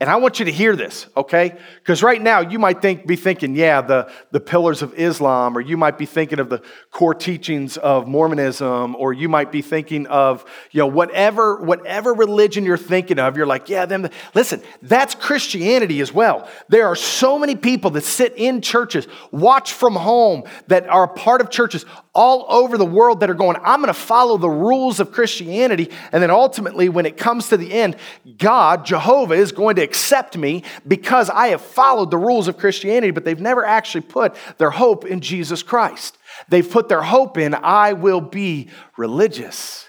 And 0.00 0.08
I 0.08 0.14
want 0.14 0.38
you 0.38 0.44
to 0.44 0.52
hear 0.52 0.76
this, 0.76 1.08
okay? 1.16 1.58
Because 1.78 2.04
right 2.04 2.22
now 2.22 2.38
you 2.38 2.60
might 2.60 2.80
think, 2.80 3.04
be 3.04 3.16
thinking, 3.16 3.56
yeah, 3.56 3.80
the, 3.80 4.08
the 4.30 4.38
pillars 4.38 4.80
of 4.80 4.94
Islam, 4.94 5.58
or 5.58 5.60
you 5.60 5.76
might 5.76 5.98
be 5.98 6.06
thinking 6.06 6.38
of 6.38 6.48
the 6.48 6.62
core 6.92 7.16
teachings 7.16 7.76
of 7.76 8.06
Mormonism, 8.06 8.94
or 8.94 9.12
you 9.12 9.28
might 9.28 9.50
be 9.50 9.60
thinking 9.60 10.06
of, 10.06 10.44
you 10.70 10.78
know, 10.78 10.86
whatever, 10.86 11.60
whatever 11.64 12.14
religion 12.14 12.64
you're 12.64 12.76
thinking 12.76 13.18
of, 13.18 13.36
you're 13.36 13.44
like, 13.44 13.68
yeah, 13.68 13.86
them. 13.86 14.08
Listen, 14.34 14.62
that's 14.82 15.16
Christianity 15.16 16.00
as 16.00 16.12
well. 16.12 16.48
There 16.68 16.86
are 16.86 16.94
so 16.94 17.36
many 17.36 17.56
people 17.56 17.90
that 17.90 18.04
sit 18.04 18.34
in 18.36 18.60
churches, 18.60 19.08
watch 19.32 19.72
from 19.72 19.96
home, 19.96 20.44
that 20.68 20.86
are 20.88 21.02
a 21.02 21.08
part 21.08 21.40
of 21.40 21.50
churches 21.50 21.84
all 22.18 22.46
over 22.48 22.76
the 22.76 22.84
world 22.84 23.20
that 23.20 23.30
are 23.30 23.34
going, 23.34 23.56
I'm 23.62 23.80
going 23.80 23.94
to 23.94 23.94
follow 23.94 24.38
the 24.38 24.50
rules 24.50 24.98
of 24.98 25.12
Christianity. 25.12 25.88
And 26.10 26.20
then 26.20 26.32
ultimately, 26.32 26.88
when 26.88 27.06
it 27.06 27.16
comes 27.16 27.48
to 27.50 27.56
the 27.56 27.72
end, 27.72 27.94
God, 28.38 28.84
Jehovah, 28.84 29.34
is 29.34 29.52
going 29.52 29.76
to 29.76 29.82
accept 29.82 30.36
me 30.36 30.64
because 30.86 31.30
I 31.30 31.48
have 31.48 31.62
followed 31.62 32.10
the 32.10 32.18
rules 32.18 32.48
of 32.48 32.58
Christianity, 32.58 33.12
but 33.12 33.24
they've 33.24 33.38
never 33.38 33.64
actually 33.64 34.00
put 34.00 34.34
their 34.58 34.70
hope 34.70 35.06
in 35.06 35.20
Jesus 35.20 35.62
Christ. 35.62 36.18
They've 36.48 36.68
put 36.68 36.88
their 36.88 37.02
hope 37.02 37.38
in, 37.38 37.54
I 37.54 37.92
will 37.92 38.20
be 38.20 38.70
religious. 38.96 39.86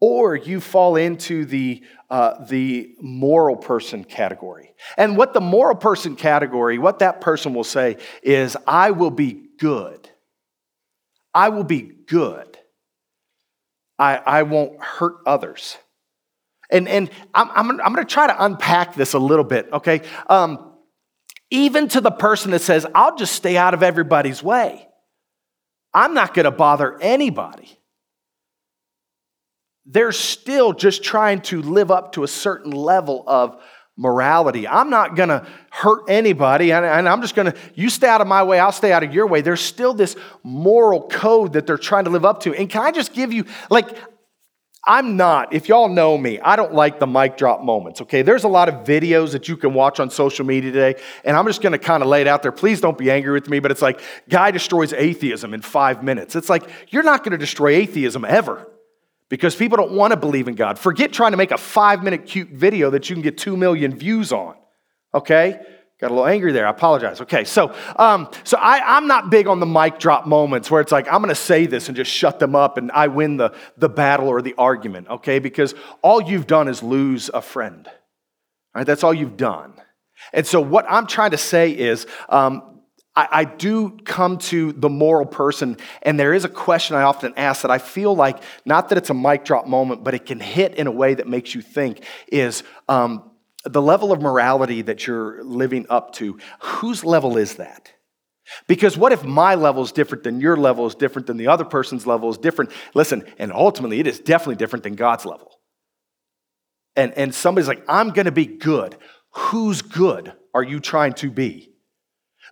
Or 0.00 0.34
you 0.34 0.60
fall 0.60 0.96
into 0.96 1.44
the, 1.44 1.84
uh, 2.10 2.44
the 2.46 2.96
moral 3.00 3.54
person 3.54 4.02
category. 4.02 4.74
And 4.96 5.16
what 5.16 5.32
the 5.32 5.40
moral 5.40 5.76
person 5.76 6.16
category, 6.16 6.78
what 6.78 6.98
that 6.98 7.20
person 7.20 7.54
will 7.54 7.62
say 7.62 7.98
is, 8.24 8.56
I 8.66 8.90
will 8.90 9.12
be 9.12 9.44
good. 9.60 10.08
I 11.34 11.48
will 11.48 11.64
be 11.64 11.82
good. 11.82 12.58
I, 13.98 14.16
I 14.16 14.42
won't 14.42 14.82
hurt 14.82 15.16
others. 15.26 15.76
And, 16.70 16.88
and 16.88 17.10
I'm, 17.34 17.50
I'm, 17.50 17.70
I'm 17.80 17.92
going 17.92 18.06
to 18.06 18.12
try 18.12 18.26
to 18.26 18.44
unpack 18.44 18.94
this 18.94 19.12
a 19.12 19.18
little 19.18 19.44
bit, 19.44 19.68
okay? 19.72 20.02
Um, 20.28 20.72
even 21.50 21.88
to 21.88 22.00
the 22.00 22.10
person 22.10 22.50
that 22.52 22.62
says, 22.62 22.86
I'll 22.94 23.16
just 23.16 23.34
stay 23.34 23.56
out 23.56 23.74
of 23.74 23.82
everybody's 23.82 24.42
way, 24.42 24.88
I'm 25.92 26.14
not 26.14 26.32
going 26.32 26.44
to 26.44 26.50
bother 26.50 26.98
anybody. 27.00 27.78
They're 29.84 30.12
still 30.12 30.72
just 30.72 31.02
trying 31.02 31.42
to 31.42 31.60
live 31.60 31.90
up 31.90 32.12
to 32.12 32.24
a 32.24 32.28
certain 32.28 32.70
level 32.70 33.24
of 33.26 33.60
morality. 33.96 34.66
I'm 34.66 34.90
not 34.90 35.16
going 35.16 35.28
to 35.28 35.46
hurt 35.70 36.04
anybody, 36.08 36.72
and, 36.72 36.84
and 36.84 37.08
I'm 37.08 37.20
just 37.20 37.34
going 37.34 37.52
to, 37.52 37.58
you 37.74 37.90
stay 37.90 38.08
out 38.08 38.20
of 38.20 38.26
my 38.26 38.42
way, 38.42 38.58
I'll 38.58 38.72
stay 38.72 38.92
out 38.92 39.02
of 39.02 39.12
your 39.12 39.26
way. 39.26 39.42
There's 39.42 39.60
still 39.60 39.94
this 39.94 40.16
moral 40.42 41.08
code 41.08 41.52
that 41.54 41.66
they're 41.66 41.78
trying 41.78 42.04
to 42.04 42.10
live 42.10 42.24
up 42.24 42.40
to. 42.44 42.54
And 42.54 42.70
can 42.70 42.82
I 42.82 42.90
just 42.90 43.12
give 43.12 43.32
you, 43.32 43.44
like, 43.70 43.96
I'm 44.84 45.16
not, 45.16 45.52
if 45.52 45.68
y'all 45.68 45.88
know 45.88 46.18
me, 46.18 46.40
I 46.40 46.56
don't 46.56 46.74
like 46.74 46.98
the 46.98 47.06
mic 47.06 47.36
drop 47.36 47.62
moments, 47.62 48.00
okay? 48.00 48.22
There's 48.22 48.42
a 48.42 48.48
lot 48.48 48.68
of 48.68 48.84
videos 48.84 49.30
that 49.30 49.46
you 49.46 49.56
can 49.56 49.74
watch 49.74 50.00
on 50.00 50.10
social 50.10 50.44
media 50.44 50.72
today, 50.72 51.00
and 51.24 51.36
I'm 51.36 51.46
just 51.46 51.62
gonna 51.62 51.78
kind 51.78 52.02
of 52.02 52.08
lay 52.08 52.20
it 52.20 52.26
out 52.26 52.42
there. 52.42 52.50
Please 52.50 52.80
don't 52.80 52.98
be 52.98 53.08
angry 53.08 53.32
with 53.32 53.48
me, 53.48 53.60
but 53.60 53.70
it's 53.70 53.82
like, 53.82 54.00
guy 54.28 54.50
destroys 54.50 54.92
atheism 54.92 55.54
in 55.54 55.62
five 55.62 56.02
minutes. 56.02 56.34
It's 56.34 56.48
like, 56.48 56.68
you're 56.88 57.04
not 57.04 57.22
gonna 57.22 57.38
destroy 57.38 57.76
atheism 57.76 58.24
ever 58.24 58.66
because 59.32 59.56
people 59.56 59.78
don't 59.78 59.92
wanna 59.92 60.14
believe 60.14 60.46
in 60.46 60.54
God. 60.54 60.78
Forget 60.78 61.10
trying 61.10 61.30
to 61.30 61.38
make 61.38 61.52
a 61.52 61.56
five 61.56 62.04
minute 62.04 62.26
cute 62.26 62.50
video 62.50 62.90
that 62.90 63.08
you 63.08 63.16
can 63.16 63.22
get 63.22 63.38
two 63.38 63.56
million 63.56 63.96
views 63.96 64.30
on, 64.30 64.54
okay? 65.14 65.58
Got 65.98 66.10
a 66.10 66.14
little 66.14 66.26
angry 66.26 66.52
there. 66.52 66.66
I 66.66 66.70
apologize. 66.70 67.22
Okay, 67.22 67.44
so 67.44 67.74
um, 67.96 68.28
so 68.44 68.58
I, 68.60 68.82
I'm 68.98 69.06
not 69.06 69.30
big 69.30 69.46
on 69.46 69.58
the 69.58 69.64
mic 69.64 69.98
drop 69.98 70.26
moments 70.26 70.70
where 70.70 70.82
it's 70.82 70.92
like 70.92 71.06
I'm 71.06 71.22
going 71.22 71.30
to 71.30 71.34
say 71.34 71.64
this 71.64 71.88
and 71.88 71.96
just 71.96 72.10
shut 72.10 72.40
them 72.40 72.54
up 72.54 72.76
and 72.76 72.92
I 72.92 73.06
win 73.06 73.38
the 73.38 73.54
the 73.78 73.88
battle 73.88 74.28
or 74.28 74.42
the 74.42 74.54
argument. 74.58 75.08
Okay, 75.08 75.38
because 75.38 75.74
all 76.02 76.20
you've 76.20 76.46
done 76.46 76.68
is 76.68 76.82
lose 76.82 77.30
a 77.32 77.40
friend. 77.40 77.86
All 77.86 77.94
right, 78.74 78.86
that's 78.86 79.02
all 79.02 79.14
you've 79.14 79.38
done. 79.38 79.72
And 80.34 80.46
so 80.46 80.60
what 80.60 80.84
I'm 80.90 81.06
trying 81.06 81.30
to 81.30 81.38
say 81.38 81.70
is. 81.70 82.06
Um, 82.28 82.71
I, 83.14 83.28
I 83.30 83.44
do 83.44 83.90
come 84.04 84.38
to 84.38 84.72
the 84.72 84.88
moral 84.88 85.26
person, 85.26 85.76
and 86.02 86.18
there 86.18 86.32
is 86.32 86.44
a 86.44 86.48
question 86.48 86.96
I 86.96 87.02
often 87.02 87.34
ask 87.36 87.62
that 87.62 87.70
I 87.70 87.78
feel 87.78 88.16
like, 88.16 88.42
not 88.64 88.88
that 88.88 88.98
it's 88.98 89.10
a 89.10 89.14
mic 89.14 89.44
drop 89.44 89.66
moment, 89.66 90.02
but 90.02 90.14
it 90.14 90.26
can 90.26 90.40
hit 90.40 90.74
in 90.76 90.86
a 90.86 90.90
way 90.90 91.14
that 91.14 91.28
makes 91.28 91.54
you 91.54 91.60
think 91.60 92.04
is 92.28 92.62
um, 92.88 93.30
the 93.64 93.82
level 93.82 94.12
of 94.12 94.20
morality 94.20 94.82
that 94.82 95.06
you're 95.06 95.42
living 95.44 95.86
up 95.90 96.14
to, 96.14 96.38
whose 96.60 97.04
level 97.04 97.36
is 97.36 97.56
that? 97.56 97.92
Because 98.66 98.96
what 98.96 99.12
if 99.12 99.24
my 99.24 99.54
level 99.54 99.82
is 99.82 99.92
different 99.92 100.24
than 100.24 100.40
your 100.40 100.56
level 100.56 100.86
is 100.86 100.94
different 100.94 101.26
than 101.26 101.36
the 101.36 101.46
other 101.46 101.64
person's 101.64 102.06
level 102.06 102.28
is 102.30 102.38
different? 102.38 102.72
Listen, 102.94 103.24
and 103.38 103.52
ultimately 103.52 104.00
it 104.00 104.06
is 104.06 104.18
definitely 104.20 104.56
different 104.56 104.82
than 104.82 104.94
God's 104.94 105.24
level. 105.24 105.58
And, 106.96 107.12
and 107.16 107.34
somebody's 107.34 107.68
like, 107.68 107.84
I'm 107.88 108.10
going 108.10 108.26
to 108.26 108.32
be 108.32 108.46
good. 108.46 108.96
Who's 109.30 109.80
good 109.80 110.32
are 110.52 110.62
you 110.62 110.80
trying 110.80 111.14
to 111.14 111.30
be? 111.30 111.71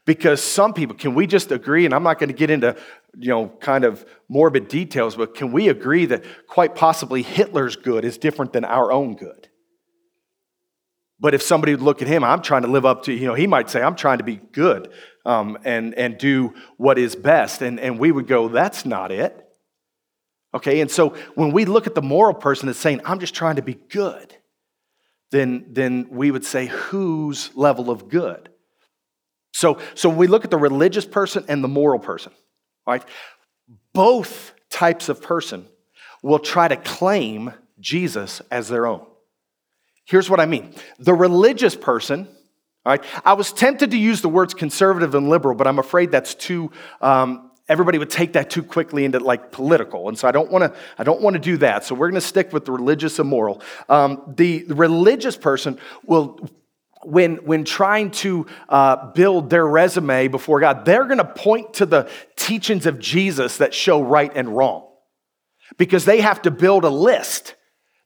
Because 0.06 0.42
some 0.42 0.72
people, 0.72 0.96
can 0.96 1.14
we 1.14 1.26
just 1.26 1.52
agree, 1.52 1.84
and 1.84 1.94
I'm 1.94 2.02
not 2.02 2.18
going 2.18 2.28
to 2.28 2.34
get 2.34 2.50
into, 2.50 2.74
you 3.18 3.28
know, 3.28 3.48
kind 3.60 3.84
of 3.84 4.04
morbid 4.28 4.68
details, 4.68 5.14
but 5.14 5.34
can 5.34 5.52
we 5.52 5.68
agree 5.68 6.06
that 6.06 6.24
quite 6.46 6.74
possibly 6.74 7.22
Hitler's 7.22 7.76
good 7.76 8.04
is 8.04 8.18
different 8.18 8.52
than 8.52 8.64
our 8.64 8.90
own 8.90 9.14
good? 9.14 9.48
But 11.20 11.34
if 11.34 11.42
somebody 11.42 11.74
would 11.74 11.82
look 11.82 12.00
at 12.00 12.08
him, 12.08 12.24
I'm 12.24 12.40
trying 12.40 12.62
to 12.62 12.68
live 12.68 12.86
up 12.86 13.04
to, 13.04 13.12
you 13.12 13.26
know, 13.26 13.34
he 13.34 13.46
might 13.46 13.68
say, 13.68 13.82
I'm 13.82 13.94
trying 13.94 14.18
to 14.18 14.24
be 14.24 14.36
good 14.36 14.90
um, 15.26 15.58
and, 15.64 15.94
and 15.94 16.16
do 16.16 16.54
what 16.78 16.98
is 16.98 17.14
best. 17.14 17.60
And, 17.60 17.78
and 17.78 17.98
we 17.98 18.10
would 18.10 18.26
go, 18.26 18.48
that's 18.48 18.86
not 18.86 19.12
it. 19.12 19.46
Okay, 20.54 20.80
and 20.80 20.90
so 20.90 21.10
when 21.34 21.52
we 21.52 21.64
look 21.64 21.86
at 21.86 21.94
the 21.94 22.02
moral 22.02 22.34
person 22.34 22.66
that's 22.66 22.78
saying, 22.78 23.02
I'm 23.04 23.20
just 23.20 23.34
trying 23.34 23.56
to 23.56 23.62
be 23.62 23.74
good, 23.74 24.34
then, 25.30 25.66
then 25.68 26.08
we 26.10 26.30
would 26.30 26.44
say, 26.44 26.66
whose 26.66 27.54
level 27.54 27.90
of 27.90 28.08
good? 28.08 28.49
So, 29.52 29.78
so 29.94 30.08
when 30.08 30.18
we 30.18 30.26
look 30.26 30.44
at 30.44 30.50
the 30.50 30.58
religious 30.58 31.04
person 31.04 31.44
and 31.48 31.62
the 31.62 31.68
moral 31.68 31.98
person, 31.98 32.32
right, 32.86 33.04
both 33.92 34.54
types 34.70 35.08
of 35.08 35.20
person 35.20 35.66
will 36.22 36.38
try 36.38 36.68
to 36.68 36.76
claim 36.76 37.52
Jesus 37.78 38.42
as 38.50 38.68
their 38.68 38.86
own. 38.86 39.04
Here's 40.04 40.28
what 40.28 40.40
I 40.40 40.46
mean 40.46 40.74
the 40.98 41.14
religious 41.14 41.74
person, 41.74 42.28
right, 42.84 43.02
I 43.24 43.34
was 43.34 43.52
tempted 43.52 43.90
to 43.92 43.96
use 43.96 44.22
the 44.22 44.28
words 44.28 44.54
conservative 44.54 45.14
and 45.14 45.28
liberal, 45.28 45.54
but 45.54 45.66
I'm 45.66 45.78
afraid 45.78 46.10
that's 46.10 46.34
too. 46.34 46.70
Um, 47.00 47.50
everybody 47.68 47.98
would 47.98 48.10
take 48.10 48.32
that 48.32 48.50
too 48.50 48.64
quickly 48.64 49.04
into 49.04 49.20
like 49.20 49.52
political 49.52 50.08
and 50.08 50.18
so 50.18 50.26
i 50.26 50.32
don't 50.32 50.50
want 50.50 50.64
to 50.64 50.80
i 50.98 51.04
don't 51.04 51.22
want 51.22 51.34
to 51.34 51.40
do 51.40 51.56
that 51.56 51.84
so 51.84 51.94
we're 51.94 52.10
going 52.10 52.20
to 52.20 52.26
stick 52.26 52.52
with 52.52 52.64
the 52.64 52.72
religious 52.72 53.20
and 53.20 53.28
moral 53.28 53.62
um, 53.88 54.20
the 54.36 54.64
religious 54.64 55.36
person 55.36 55.78
will 56.04 56.50
when, 57.02 57.36
when 57.38 57.64
trying 57.64 58.10
to 58.10 58.46
uh, 58.68 59.12
build 59.12 59.50
their 59.50 59.66
resume 59.66 60.28
before 60.28 60.60
God, 60.60 60.84
they're 60.84 61.06
going 61.06 61.18
to 61.18 61.24
point 61.24 61.74
to 61.74 61.86
the 61.86 62.10
teachings 62.36 62.86
of 62.86 62.98
Jesus 62.98 63.58
that 63.58 63.72
show 63.74 64.02
right 64.02 64.30
and 64.34 64.54
wrong 64.54 64.86
because 65.78 66.04
they 66.04 66.20
have 66.20 66.42
to 66.42 66.50
build 66.50 66.84
a 66.84 66.90
list 66.90 67.54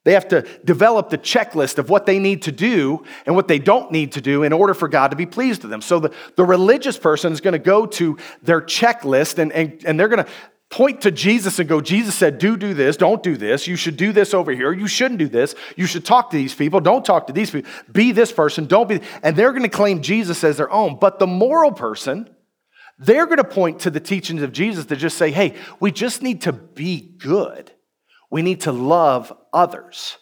they 0.05 0.13
have 0.13 0.29
to 0.29 0.43
develop 0.65 1.09
the 1.09 1.19
checklist 1.19 1.79
of 1.79 1.89
what 1.89 2.07
they 2.07 2.19
need 2.19 2.43
to 2.43 2.53
do 2.53 3.03
and 3.25 3.35
what 3.35 3.49
they 3.49 3.59
don't 3.59 3.91
need 3.91 4.13
to 4.13 4.21
do 4.21 4.43
in 4.43 4.53
order 4.53 4.75
for 4.75 4.87
God 4.87 5.09
to 5.09 5.17
be 5.17 5.27
pleased 5.27 5.63
with 5.63 5.71
them. 5.71 5.81
So 5.81 5.99
the, 5.99 6.15
the 6.37 6.45
religious 6.45 6.99
person 6.99 7.33
is 7.33 7.41
going 7.41 7.53
to 7.53 7.59
go 7.59 7.87
to 7.87 8.19
their 8.43 8.61
checklist 8.61 9.39
and, 9.39 9.51
and, 9.53 9.83
and 9.87 9.99
they're 9.99 10.09
going 10.09 10.25
to 10.25 10.31
point 10.75 11.03
to 11.03 11.13
Jesus 11.13 11.61
and 11.61 11.69
go, 11.69 11.81
Jesus 11.81 12.17
said, 12.17 12.39
do, 12.39 12.57
do 12.57 12.75
this, 12.75 12.97
don't 12.97 13.23
do 13.23 13.37
this. 13.37 13.69
You 13.69 13.77
should 13.77 13.97
do 13.97 14.11
this 14.11 14.35
over 14.35 14.51
here. 14.51 14.73
You 14.73 14.89
shouldn't 14.89 15.21
do 15.21 15.29
this. 15.29 15.55
You 15.77 15.87
should 15.87 16.05
talk 16.05 16.31
to 16.31 16.37
these 16.37 16.53
people. 16.53 16.81
Don't 16.81 17.05
talk 17.05 17.29
to 17.29 17.33
these 17.33 17.53
people. 17.53 17.71
Be 17.93 18.11
this 18.11 18.33
person. 18.33 18.67
Don't 18.67 18.89
be. 18.89 19.01
And 19.23 19.37
they're 19.37 19.53
to 19.53 19.69
claim 19.69 20.03
Jesus 20.03 20.43
as 20.43 20.57
their 20.57 20.73
own. 20.73 20.99
But 20.99 21.21
the 21.21 21.29
moral 21.29 21.71
person, 21.71 22.29
they're 22.99 23.27
to 23.39 23.45
point 23.45 23.83
to 23.83 23.91
the 23.91 24.01
teachings 24.01 24.43
of 24.43 24.51
Jesus 24.51 24.87
to 24.87 24.97
just 24.97 25.17
say, 25.17 25.31
hey, 25.31 25.55
we 25.79 25.93
just 25.93 26.23
need 26.23 26.41
to 26.41 26.53
be 26.53 27.01
good. 27.19 27.71
We 28.29 28.43
need 28.43 28.63
to 28.63 28.73
love 28.73 29.33
others. 29.53 30.19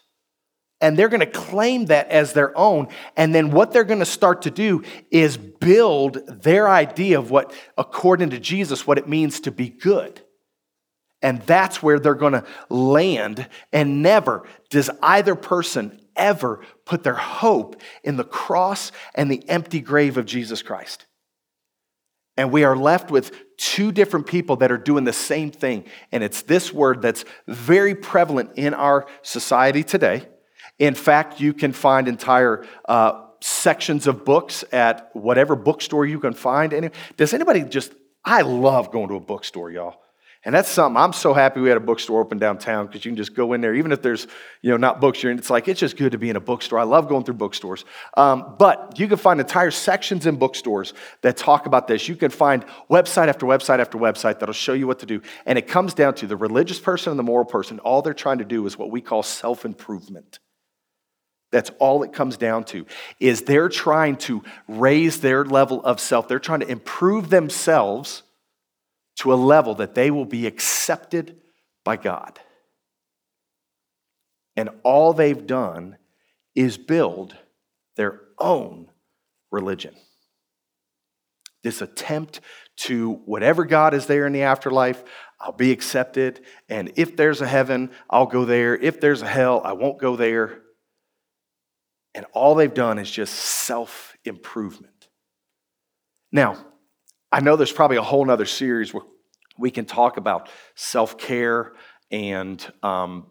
And 0.82 0.98
they're 0.98 1.08
to 1.20 1.26
claim 1.26 1.86
that 1.86 2.10
as 2.10 2.34
their 2.34 2.54
own. 2.58 2.88
And 3.16 3.34
then 3.34 3.52
what 3.52 3.72
they're 3.72 3.84
to 4.00 4.04
start 4.04 4.42
to 4.42 4.50
do 4.50 4.82
is 5.10 5.38
build 5.38 6.18
their 6.42 6.68
idea 6.68 7.18
of 7.18 7.30
what, 7.30 7.54
according 7.78 8.30
to 8.30 8.38
Jesus, 8.38 8.86
what 8.86 8.98
it 8.98 9.08
means 9.08 9.40
to 9.40 9.50
be 9.50 9.70
good. 9.70 10.21
And 11.22 11.40
that's 11.42 11.82
where 11.82 11.98
they're 11.98 12.14
going 12.14 12.32
to 12.32 12.44
land. 12.68 13.48
And 13.72 14.02
never 14.02 14.46
does 14.70 14.90
either 15.02 15.34
person 15.34 16.00
ever 16.16 16.60
put 16.84 17.04
their 17.04 17.14
hope 17.14 17.80
in 18.02 18.16
the 18.16 18.24
cross 18.24 18.92
and 19.14 19.30
the 19.30 19.48
empty 19.48 19.80
grave 19.80 20.16
of 20.16 20.26
Jesus 20.26 20.62
Christ. 20.62 21.06
And 22.36 22.50
we 22.50 22.64
are 22.64 22.76
left 22.76 23.10
with 23.10 23.32
two 23.56 23.92
different 23.92 24.26
people 24.26 24.56
that 24.56 24.72
are 24.72 24.78
doing 24.78 25.04
the 25.04 25.12
same 25.12 25.50
thing. 25.50 25.84
And 26.10 26.24
it's 26.24 26.42
this 26.42 26.72
word 26.72 27.02
that's 27.02 27.24
very 27.46 27.94
prevalent 27.94 28.50
in 28.56 28.74
our 28.74 29.06
society 29.22 29.84
today. 29.84 30.26
In 30.78 30.94
fact, 30.94 31.40
you 31.40 31.52
can 31.52 31.72
find 31.72 32.08
entire 32.08 32.66
uh, 32.88 33.26
sections 33.40 34.06
of 34.06 34.24
books 34.24 34.64
at 34.72 35.10
whatever 35.14 35.54
bookstore 35.54 36.06
you 36.06 36.18
can 36.18 36.32
find. 36.32 36.90
Does 37.16 37.34
anybody 37.34 37.62
just, 37.62 37.92
I 38.24 38.42
love 38.42 38.90
going 38.90 39.08
to 39.08 39.16
a 39.16 39.20
bookstore, 39.20 39.70
y'all. 39.70 40.00
And 40.44 40.52
that's 40.52 40.68
something 40.68 41.00
I'm 41.00 41.12
so 41.12 41.34
happy 41.34 41.60
we 41.60 41.68
had 41.68 41.76
a 41.76 41.80
bookstore 41.80 42.20
open 42.20 42.38
downtown 42.38 42.86
because 42.86 43.04
you 43.04 43.10
can 43.10 43.16
just 43.16 43.32
go 43.32 43.52
in 43.52 43.60
there, 43.60 43.74
even 43.74 43.92
if 43.92 44.02
there's 44.02 44.26
you 44.60 44.70
know 44.70 44.76
not 44.76 45.00
books. 45.00 45.22
You're 45.22 45.30
in, 45.30 45.38
it's 45.38 45.50
like 45.50 45.68
it's 45.68 45.78
just 45.78 45.96
good 45.96 46.12
to 46.12 46.18
be 46.18 46.30
in 46.30 46.36
a 46.36 46.40
bookstore. 46.40 46.80
I 46.80 46.82
love 46.82 47.08
going 47.08 47.24
through 47.24 47.34
bookstores. 47.34 47.84
Um, 48.16 48.56
but 48.58 48.98
you 48.98 49.06
can 49.06 49.18
find 49.18 49.38
entire 49.38 49.70
sections 49.70 50.26
in 50.26 50.36
bookstores 50.36 50.94
that 51.20 51.36
talk 51.36 51.66
about 51.66 51.86
this. 51.86 52.08
You 52.08 52.16
can 52.16 52.30
find 52.30 52.64
website 52.90 53.28
after 53.28 53.46
website 53.46 53.78
after 53.78 53.98
website 53.98 54.40
that'll 54.40 54.52
show 54.52 54.72
you 54.72 54.88
what 54.88 54.98
to 54.98 55.06
do. 55.06 55.22
And 55.46 55.58
it 55.58 55.68
comes 55.68 55.94
down 55.94 56.14
to 56.16 56.26
the 56.26 56.36
religious 56.36 56.80
person 56.80 57.12
and 57.12 57.18
the 57.18 57.24
moral 57.24 57.46
person. 57.46 57.78
All 57.78 58.02
they're 58.02 58.12
trying 58.12 58.38
to 58.38 58.44
do 58.44 58.66
is 58.66 58.76
what 58.76 58.90
we 58.90 59.00
call 59.00 59.22
self 59.22 59.64
improvement. 59.64 60.40
That's 61.52 61.70
all 61.78 62.02
it 62.02 62.12
comes 62.12 62.36
down 62.36 62.64
to 62.64 62.86
is 63.20 63.42
they're 63.42 63.68
trying 63.68 64.16
to 64.16 64.42
raise 64.66 65.20
their 65.20 65.44
level 65.44 65.84
of 65.84 66.00
self. 66.00 66.26
They're 66.26 66.40
trying 66.40 66.60
to 66.60 66.68
improve 66.68 67.30
themselves 67.30 68.24
to 69.16 69.32
a 69.32 69.36
level 69.36 69.74
that 69.76 69.94
they 69.94 70.10
will 70.10 70.24
be 70.24 70.46
accepted 70.46 71.40
by 71.84 71.96
God. 71.96 72.40
And 74.56 74.70
all 74.82 75.12
they've 75.12 75.46
done 75.46 75.96
is 76.54 76.76
build 76.76 77.36
their 77.96 78.20
own 78.38 78.88
religion. 79.50 79.94
This 81.62 81.80
attempt 81.80 82.40
to 82.76 83.12
whatever 83.24 83.64
God 83.64 83.94
is 83.94 84.06
there 84.06 84.26
in 84.26 84.32
the 84.32 84.42
afterlife, 84.42 85.04
I'll 85.40 85.52
be 85.52 85.72
accepted. 85.72 86.40
And 86.68 86.92
if 86.96 87.16
there's 87.16 87.40
a 87.40 87.46
heaven, 87.46 87.90
I'll 88.10 88.26
go 88.26 88.44
there. 88.44 88.76
If 88.76 89.00
there's 89.00 89.22
a 89.22 89.28
hell, 89.28 89.62
I 89.64 89.72
won't 89.72 89.98
go 89.98 90.16
there. 90.16 90.62
And 92.14 92.26
all 92.32 92.54
they've 92.54 92.72
done 92.72 92.98
is 92.98 93.10
just 93.10 93.34
self 93.34 94.16
improvement. 94.24 95.08
Now, 96.30 96.64
I 97.32 97.40
know 97.40 97.56
there's 97.56 97.72
probably 97.72 97.96
a 97.96 98.02
whole 98.02 98.30
other 98.30 98.44
series 98.44 98.92
where 98.92 99.04
we 99.58 99.70
can 99.70 99.86
talk 99.86 100.18
about 100.18 100.50
self 100.74 101.16
care 101.16 101.72
and 102.10 102.64
um, 102.82 103.26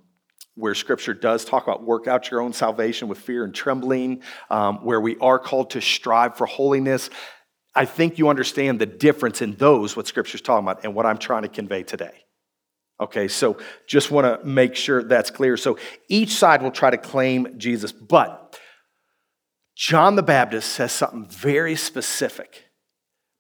where 0.56 0.74
scripture 0.74 1.14
does 1.14 1.46
talk 1.46 1.64
about 1.64 1.84
work 1.84 2.08
out 2.08 2.32
your 2.32 2.42
own 2.42 2.52
salvation 2.52 3.08
with 3.08 3.20
fear 3.20 3.44
and 3.44 3.54
trembling, 3.54 4.24
um, 4.50 4.84
where 4.84 5.00
we 5.00 5.18
are 5.20 5.38
called 5.38 5.70
to 5.72 5.82
strive 5.82 6.36
for 6.36 6.48
holiness. 6.48 7.12
I 7.76 7.86
think 7.86 8.18
you 8.18 8.28
understand 8.28 8.82
the 8.82 8.88
difference 8.88 9.42
in 9.42 9.56
those, 9.56 9.96
what 9.96 10.08
scripture's 10.08 10.42
talking 10.42 10.66
about, 10.68 10.84
and 10.84 10.96
what 10.96 11.06
I'm 11.06 11.20
trying 11.20 11.44
to 11.44 11.48
convey 11.48 11.84
today. 11.84 12.26
Okay, 13.00 13.28
so 13.28 13.58
just 13.88 14.12
want 14.12 14.26
to 14.26 14.46
make 14.46 14.76
sure 14.76 15.04
that's 15.04 15.30
clear. 15.30 15.58
So 15.58 15.78
each 16.10 16.34
side 16.34 16.62
will 16.62 16.72
try 16.72 16.90
to 16.90 16.98
claim 16.98 17.58
Jesus, 17.58 17.92
but 17.92 18.60
John 19.76 20.16
the 20.16 20.24
Baptist 20.24 20.72
says 20.72 20.92
something 20.92 21.26
very 21.26 21.76
specific 21.76 22.71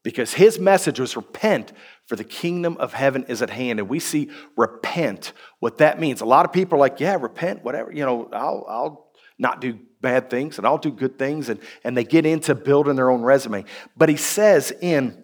because 0.03 0.33
his 0.33 0.59
message 0.59 0.99
was 0.99 1.15
repent, 1.15 1.71
for 2.07 2.15
the 2.15 2.23
kingdom 2.23 2.75
of 2.77 2.93
heaven 2.93 3.23
is 3.29 3.41
at 3.41 3.49
hand. 3.49 3.79
And 3.79 3.87
we 3.87 3.99
see 3.99 4.29
repent, 4.57 5.31
what 5.59 5.77
that 5.77 5.99
means. 5.99 6.21
A 6.21 6.25
lot 6.25 6.45
of 6.45 6.51
people 6.51 6.75
are 6.75 6.79
like, 6.79 6.99
yeah, 6.99 7.15
repent, 7.19 7.63
whatever, 7.63 7.91
you 7.91 8.05
know, 8.05 8.29
I'll, 8.33 8.65
I'll 8.67 9.11
not 9.39 9.61
do 9.61 9.79
bad 10.01 10.29
things 10.29 10.57
and 10.57 10.67
I'll 10.67 10.77
do 10.77 10.91
good 10.91 11.17
things. 11.17 11.47
And, 11.47 11.59
and 11.83 11.95
they 11.95 12.03
get 12.03 12.25
into 12.25 12.53
building 12.53 12.95
their 12.95 13.09
own 13.09 13.21
resume. 13.21 13.63
But 13.95 14.09
he 14.09 14.17
says 14.17 14.73
in, 14.81 15.23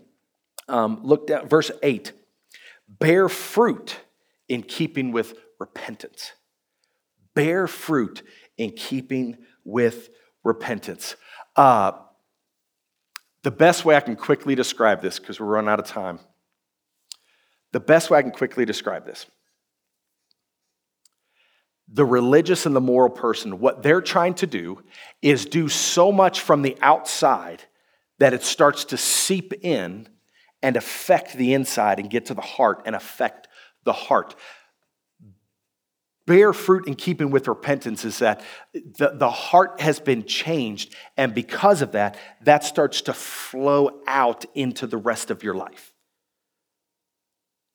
um, 0.69 1.01
look 1.03 1.27
down, 1.27 1.49
verse 1.49 1.71
8, 1.83 2.13
bear 2.87 3.27
fruit 3.27 3.99
in 4.47 4.63
keeping 4.63 5.11
with 5.11 5.33
repentance. 5.59 6.31
Bear 7.33 7.67
fruit 7.67 8.23
in 8.57 8.71
keeping 8.71 9.37
with 9.65 10.09
repentance. 10.43 11.15
Uh, 11.55 11.91
the 13.47 13.51
best 13.51 13.85
way 13.85 13.95
I 13.95 14.01
can 14.01 14.17
quickly 14.17 14.55
describe 14.55 15.01
this, 15.01 15.19
because 15.19 15.39
we're 15.39 15.45
running 15.45 15.69
out 15.69 15.79
of 15.79 15.85
time, 15.85 16.19
the 17.71 17.79
best 17.79 18.09
way 18.09 18.19
I 18.19 18.21
can 18.21 18.31
quickly 18.31 18.65
describe 18.65 19.05
this 19.05 19.25
the 21.87 22.03
religious 22.03 22.65
and 22.65 22.75
the 22.75 22.81
moral 22.81 23.09
person, 23.09 23.61
what 23.61 23.83
they're 23.83 24.01
trying 24.01 24.33
to 24.33 24.47
do 24.47 24.83
is 25.21 25.45
do 25.45 25.69
so 25.69 26.11
much 26.11 26.41
from 26.41 26.61
the 26.61 26.77
outside 26.81 27.63
that 28.19 28.33
it 28.33 28.43
starts 28.43 28.83
to 28.83 28.97
seep 28.97 29.53
in 29.61 30.09
and 30.61 30.75
affect 30.75 31.31
the 31.35 31.53
inside 31.53 31.99
and 31.99 32.09
get 32.09 32.25
to 32.25 32.33
the 32.33 32.41
heart 32.41 32.81
and 32.85 32.97
affect 32.97 33.47
the 33.85 33.93
heart. 33.93 34.35
Bear 36.27 36.53
fruit 36.53 36.87
in 36.87 36.95
keeping 36.95 37.31
with 37.31 37.47
repentance 37.47 38.05
is 38.05 38.19
that 38.19 38.43
the, 38.73 39.13
the 39.15 39.31
heart 39.31 39.81
has 39.81 39.99
been 39.99 40.25
changed, 40.25 40.93
and 41.15 41.33
because 41.33 41.81
of 41.81 41.93
that, 41.93 42.17
that 42.41 42.63
starts 42.63 43.01
to 43.03 43.13
flow 43.13 44.01
out 44.05 44.45
into 44.53 44.85
the 44.85 44.97
rest 44.97 45.31
of 45.31 45.41
your 45.41 45.55
life. 45.55 45.93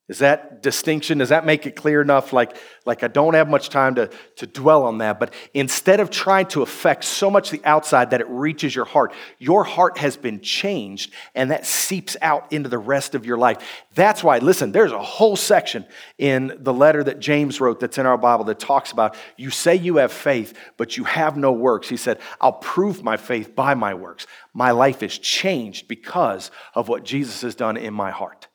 Is 0.08 0.18
that 0.18 0.62
distinction, 0.62 1.18
does 1.18 1.28
that 1.28 1.46
make 1.46 1.64
it 1.64 1.76
clear 1.76 2.02
enough? 2.02 2.32
Like, 2.32 2.56
like 2.84 3.04
I 3.04 3.08
don't 3.08 3.34
have 3.34 3.48
much 3.48 3.68
time 3.68 3.94
to, 3.94 4.10
to 4.36 4.46
dwell 4.48 4.82
on 4.82 4.98
that, 4.98 5.20
but 5.20 5.32
instead 5.54 6.00
of 6.00 6.10
trying 6.10 6.46
to 6.48 6.62
affect 6.62 7.04
so 7.04 7.30
much 7.30 7.50
the 7.50 7.64
outside 7.64 8.10
that 8.10 8.20
it 8.20 8.28
reaches 8.28 8.74
your 8.74 8.84
heart, 8.84 9.14
your 9.38 9.62
heart 9.62 9.98
has 9.98 10.16
been 10.16 10.40
changed 10.40 11.12
and 11.36 11.52
that 11.52 11.66
seeps 11.66 12.16
out 12.20 12.52
into 12.52 12.68
the 12.68 12.78
rest 12.78 13.14
of 13.14 13.24
your 13.24 13.38
life. 13.38 13.58
That's 13.94 14.24
why, 14.24 14.38
listen, 14.38 14.72
there's 14.72 14.90
a 14.90 15.02
whole 15.02 15.36
section 15.36 15.86
in 16.18 16.58
the 16.58 16.74
letter 16.74 17.04
that 17.04 17.20
James 17.20 17.60
wrote 17.60 17.78
that's 17.78 17.96
in 17.96 18.04
our 18.04 18.18
Bible 18.18 18.44
that 18.46 18.58
talks 18.58 18.90
about 18.90 19.16
you 19.36 19.50
say 19.50 19.76
you 19.76 19.96
have 19.96 20.12
faith, 20.12 20.52
but 20.76 20.96
you 20.96 21.04
have 21.04 21.36
no 21.36 21.52
works. 21.52 21.88
He 21.88 21.96
said, 21.96 22.18
I'll 22.40 22.52
prove 22.54 23.04
my 23.04 23.16
faith 23.16 23.54
by 23.54 23.74
my 23.74 23.94
works. 23.94 24.26
My 24.52 24.72
life 24.72 25.04
is 25.04 25.16
changed 25.16 25.86
because 25.86 26.50
of 26.74 26.88
what 26.88 27.04
Jesus 27.04 27.42
has 27.42 27.54
done 27.54 27.76
in 27.76 27.94
my 27.94 28.10
heart. 28.10 28.48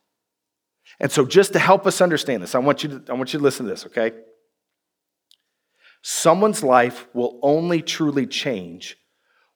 And 1.00 1.12
so, 1.12 1.26
just 1.26 1.54
to 1.54 1.60
help 1.60 1.86
us 1.86 2.02
understand 2.02 2.42
this, 2.42 2.56
I 2.56 2.60
want 2.60 2.84
you 2.84 2.90
to, 2.90 3.04
I 3.10 3.14
want 3.14 3.34
you 3.34 3.40
to 3.40 3.44
listen 3.44 3.66
to 3.66 3.72
this, 3.72 3.86
okay? 3.86 4.12
Someone's 6.02 6.64
life 6.64 7.08
will 7.14 7.40
only 7.42 7.82
truly 7.82 8.26
change 8.26 8.98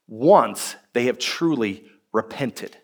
once 0.08 0.76
they 0.94 1.06
have 1.06 1.18
truly 1.18 1.86
repented. 2.14 2.78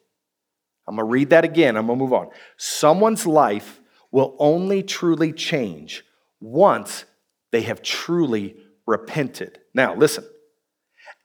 I'm 0.88 0.96
going 0.96 1.06
to 1.06 1.12
read 1.12 1.32
that 1.32 1.44
again. 1.44 1.76
I'm 1.76 1.88
going 1.88 2.00
to 2.00 2.04
move 2.04 2.14
on. 2.14 2.30
Someone's 2.56 3.28
life 3.28 3.82
will 4.12 4.36
only 4.40 4.84
truly 4.84 5.34
change 5.34 6.04
once 6.40 7.06
they 7.52 7.62
have 7.64 7.82
truly 7.82 8.56
repented. 8.86 9.60
Now, 9.74 9.96
listen. 9.96 10.26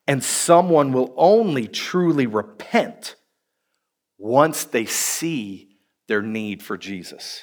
And 0.08 0.22
someone 0.24 0.92
will 0.92 1.14
only 1.16 1.68
truly 1.68 2.26
repent 2.26 3.14
once 4.18 4.64
they 4.64 4.84
see 4.84 5.71
their 6.08 6.22
need 6.22 6.62
for 6.62 6.76
Jesus. 6.76 7.42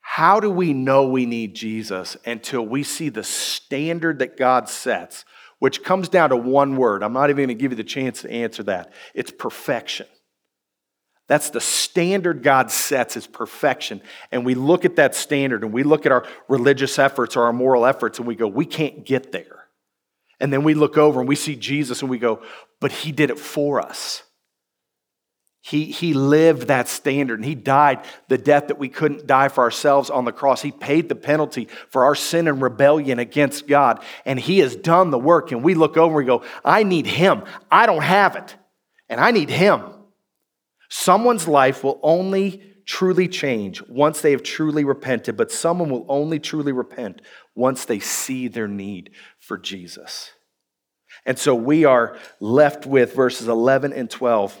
How 0.00 0.40
do 0.40 0.50
we 0.50 0.72
know 0.72 1.06
we 1.06 1.26
need 1.26 1.54
Jesus 1.54 2.16
until 2.26 2.66
we 2.66 2.82
see 2.82 3.08
the 3.08 3.24
standard 3.24 4.18
that 4.18 4.36
God 4.36 4.68
sets, 4.68 5.24
which 5.58 5.82
comes 5.82 6.08
down 6.08 6.30
to 6.30 6.36
one 6.36 6.76
word? 6.76 7.02
I'm 7.02 7.12
not 7.12 7.30
even 7.30 7.46
going 7.46 7.48
to 7.48 7.54
give 7.54 7.72
you 7.72 7.76
the 7.76 7.84
chance 7.84 8.22
to 8.22 8.30
answer 8.30 8.62
that. 8.64 8.92
It's 9.14 9.30
perfection. 9.30 10.06
That's 11.28 11.50
the 11.50 11.60
standard 11.60 12.42
God 12.42 12.70
sets 12.70 13.16
is 13.16 13.26
perfection. 13.26 14.02
And 14.30 14.44
we 14.44 14.54
look 14.54 14.84
at 14.84 14.96
that 14.96 15.14
standard 15.14 15.64
and 15.64 15.72
we 15.72 15.82
look 15.82 16.04
at 16.04 16.12
our 16.12 16.26
religious 16.46 16.98
efforts 16.98 17.36
or 17.36 17.44
our 17.44 17.52
moral 17.52 17.86
efforts 17.86 18.18
and 18.18 18.28
we 18.28 18.34
go, 18.34 18.46
we 18.46 18.66
can't 18.66 19.06
get 19.06 19.32
there. 19.32 19.64
And 20.40 20.52
then 20.52 20.64
we 20.64 20.74
look 20.74 20.98
over 20.98 21.20
and 21.20 21.28
we 21.28 21.36
see 21.36 21.56
Jesus 21.56 22.02
and 22.02 22.10
we 22.10 22.18
go, 22.18 22.42
but 22.80 22.92
he 22.92 23.12
did 23.12 23.30
it 23.30 23.38
for 23.38 23.80
us. 23.80 24.24
He, 25.64 25.84
he 25.84 26.12
lived 26.12 26.66
that 26.66 26.88
standard 26.88 27.38
and 27.38 27.44
he 27.44 27.54
died 27.54 28.04
the 28.26 28.36
death 28.36 28.66
that 28.66 28.80
we 28.80 28.88
couldn't 28.88 29.28
die 29.28 29.46
for 29.46 29.62
ourselves 29.62 30.10
on 30.10 30.24
the 30.24 30.32
cross. 30.32 30.60
He 30.60 30.72
paid 30.72 31.08
the 31.08 31.14
penalty 31.14 31.68
for 31.88 32.04
our 32.04 32.16
sin 32.16 32.48
and 32.48 32.60
rebellion 32.60 33.20
against 33.20 33.68
God. 33.68 34.02
And 34.24 34.40
he 34.40 34.58
has 34.58 34.74
done 34.74 35.10
the 35.10 35.20
work. 35.20 35.52
And 35.52 35.62
we 35.62 35.74
look 35.74 35.96
over 35.96 36.18
and 36.18 36.26
go, 36.26 36.42
I 36.64 36.82
need 36.82 37.06
him. 37.06 37.44
I 37.70 37.86
don't 37.86 38.02
have 38.02 38.34
it. 38.34 38.56
And 39.08 39.20
I 39.20 39.30
need 39.30 39.50
him. 39.50 39.82
Someone's 40.88 41.46
life 41.46 41.84
will 41.84 42.00
only 42.02 42.60
truly 42.84 43.28
change 43.28 43.80
once 43.82 44.20
they 44.20 44.32
have 44.32 44.42
truly 44.42 44.82
repented, 44.82 45.36
but 45.36 45.52
someone 45.52 45.90
will 45.90 46.06
only 46.08 46.40
truly 46.40 46.72
repent 46.72 47.22
once 47.54 47.84
they 47.84 48.00
see 48.00 48.48
their 48.48 48.66
need 48.66 49.10
for 49.38 49.56
Jesus. 49.56 50.32
And 51.24 51.38
so 51.38 51.54
we 51.54 51.84
are 51.84 52.18
left 52.40 52.84
with 52.84 53.14
verses 53.14 53.46
11 53.46 53.92
and 53.92 54.10
12 54.10 54.60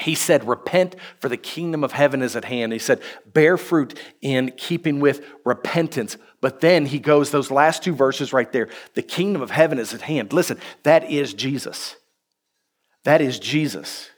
he 0.00 0.14
said, 0.14 0.46
Repent, 0.46 0.96
for 1.20 1.28
the 1.28 1.36
kingdom 1.36 1.84
of 1.84 1.92
heaven 1.92 2.20
is 2.20 2.34
at 2.34 2.44
hand. 2.44 2.72
He 2.72 2.78
said, 2.78 3.00
Bear 3.26 3.56
fruit 3.56 3.98
in 4.20 4.52
keeping 4.56 4.98
with 4.98 5.24
repentance. 5.44 6.16
But 6.40 6.60
then 6.60 6.86
he 6.86 6.98
goes, 6.98 7.30
those 7.30 7.50
last 7.50 7.82
two 7.82 7.94
verses 7.94 8.32
right 8.32 8.50
there, 8.52 8.68
the 8.94 9.02
kingdom 9.02 9.40
of 9.40 9.50
heaven 9.50 9.78
is 9.78 9.94
at 9.94 10.02
hand. 10.02 10.32
Listen, 10.32 10.58
that 10.82 11.10
is 11.10 11.32
Jesus. 11.32 11.96
That 13.04 13.20
is 13.20 13.38
Jesus. 13.38 14.10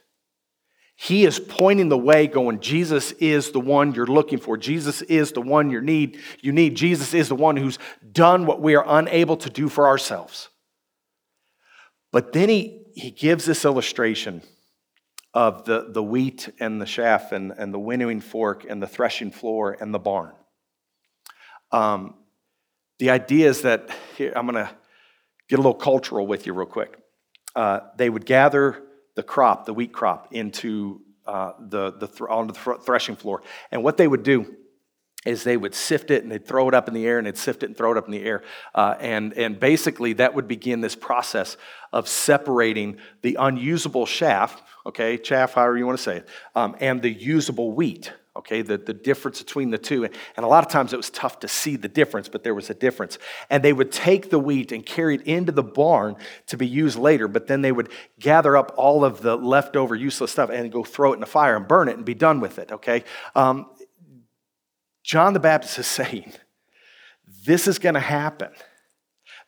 He 0.95 1.25
is 1.25 1.39
pointing 1.39 1.89
the 1.89 1.97
way, 1.97 2.25
going, 2.25 2.59
Jesus 2.59 3.11
is 3.13 3.51
the 3.51 3.59
one 3.59 3.93
you're 3.93 4.07
looking 4.07 4.39
for. 4.39 4.57
Jesus 4.57 5.03
is 5.03 5.31
the 5.31 5.41
one 5.41 5.69
you 5.69 5.79
need. 5.79 6.19
You 6.41 6.51
need. 6.51 6.75
Jesus 6.75 7.13
is 7.13 7.29
the 7.29 7.35
one 7.35 7.55
who's 7.55 7.77
done 8.11 8.47
what 8.47 8.61
we 8.61 8.75
are 8.75 8.83
unable 8.85 9.37
to 9.37 9.49
do 9.49 9.69
for 9.69 9.87
ourselves. 9.87 10.49
But 12.11 12.33
then 12.33 12.49
he, 12.49 12.83
he 12.95 13.11
gives 13.11 13.45
this 13.45 13.63
illustration 13.63 14.41
of 15.37 15.65
the, 15.65 15.85
the 15.91 16.01
wheat 16.01 16.49
and 16.59 16.81
the 16.81 16.85
chaff 16.85 17.31
and, 17.31 17.51
and 17.51 17.71
the 17.71 17.77
winnowing 17.77 18.19
fork 18.19 18.65
and 18.67 18.81
the 18.81 18.87
threshing 18.87 19.29
floor 19.29 19.77
and 19.79 19.93
the 19.93 19.99
barn. 19.99 20.33
Um, 21.71 22.15
the 22.97 23.11
idea 23.11 23.47
is 23.47 23.61
that, 23.61 23.91
here, 24.17 24.33
I'm 24.35 24.47
going 24.47 24.65
to 24.65 24.71
get 25.47 25.59
a 25.59 25.61
little 25.61 25.75
cultural 25.75 26.25
with 26.25 26.47
you 26.47 26.53
real 26.53 26.65
quick. 26.65 26.97
Uh, 27.55 27.81
they 27.97 28.09
would 28.09 28.25
gather 28.25 28.81
the 29.15 29.21
crop, 29.21 29.67
the 29.67 29.75
wheat 29.75 29.93
crop, 29.93 30.29
into 30.31 31.01
uh, 31.27 31.51
the, 31.59 31.91
the 31.91 32.07
th- 32.07 32.21
on 32.21 32.47
the 32.47 32.53
threshing 32.83 33.15
floor. 33.15 33.43
And 33.71 33.83
what 33.83 33.97
they 33.97 34.07
would 34.07 34.23
do 34.23 34.55
is 35.27 35.43
they 35.43 35.57
would 35.57 35.75
sift 35.75 36.09
it 36.09 36.23
and 36.23 36.31
they'd 36.31 36.45
throw 36.45 36.67
it 36.67 36.73
up 36.73 36.87
in 36.87 36.93
the 36.93 37.05
air 37.05 37.17
and 37.17 37.27
they'd 37.27 37.37
sift 37.37 37.63
it 37.63 37.67
and 37.67 37.77
throw 37.77 37.91
it 37.91 37.97
up 37.97 38.05
in 38.05 38.11
the 38.11 38.23
air. 38.23 38.41
Uh, 38.73 38.95
and, 38.99 39.33
and 39.33 39.59
basically, 39.59 40.13
that 40.13 40.33
would 40.33 40.47
begin 40.47 40.81
this 40.81 40.95
process 40.95 41.57
of 41.91 42.07
separating 42.07 42.97
the 43.21 43.35
unusable 43.39 44.05
chaff, 44.05 44.61
okay, 44.85 45.17
chaff, 45.17 45.53
however 45.53 45.77
you 45.77 45.85
want 45.85 45.97
to 45.97 46.03
say 46.03 46.17
it, 46.17 46.29
um, 46.55 46.75
and 46.79 47.01
the 47.01 47.09
usable 47.09 47.71
wheat, 47.71 48.11
okay, 48.37 48.61
the, 48.61 48.77
the 48.77 48.93
difference 48.93 49.41
between 49.41 49.71
the 49.71 49.77
two. 49.77 50.05
And 50.05 50.45
a 50.45 50.47
lot 50.47 50.63
of 50.63 50.71
times 50.71 50.93
it 50.93 50.97
was 50.97 51.09
tough 51.09 51.39
to 51.39 51.47
see 51.47 51.75
the 51.75 51.87
difference, 51.87 52.29
but 52.29 52.43
there 52.43 52.53
was 52.53 52.69
a 52.69 52.73
difference. 52.73 53.17
And 53.49 53.63
they 53.63 53.73
would 53.73 53.91
take 53.91 54.29
the 54.29 54.39
wheat 54.39 54.71
and 54.71 54.85
carry 54.85 55.15
it 55.15 55.21
into 55.23 55.51
the 55.51 55.63
barn 55.63 56.15
to 56.47 56.57
be 56.57 56.67
used 56.67 56.97
later, 56.97 57.27
but 57.27 57.47
then 57.47 57.61
they 57.61 57.71
would 57.71 57.89
gather 58.19 58.55
up 58.55 58.73
all 58.77 59.03
of 59.03 59.21
the 59.21 59.35
leftover 59.35 59.95
useless 59.95 60.31
stuff 60.31 60.49
and 60.49 60.71
go 60.71 60.83
throw 60.83 61.11
it 61.11 61.15
in 61.15 61.19
the 61.21 61.25
fire 61.25 61.55
and 61.55 61.67
burn 61.67 61.87
it 61.87 61.97
and 61.97 62.05
be 62.05 62.13
done 62.13 62.39
with 62.39 62.59
it, 62.59 62.71
okay? 62.71 63.03
Um, 63.35 63.65
John 65.07 65.31
the 65.31 65.39
Baptist 65.39 65.79
is 65.79 65.87
saying, 65.99 66.33
this 67.45 67.67
is 67.67 67.79
going 67.79 67.95
to 67.95 68.01
happen. 68.01 68.51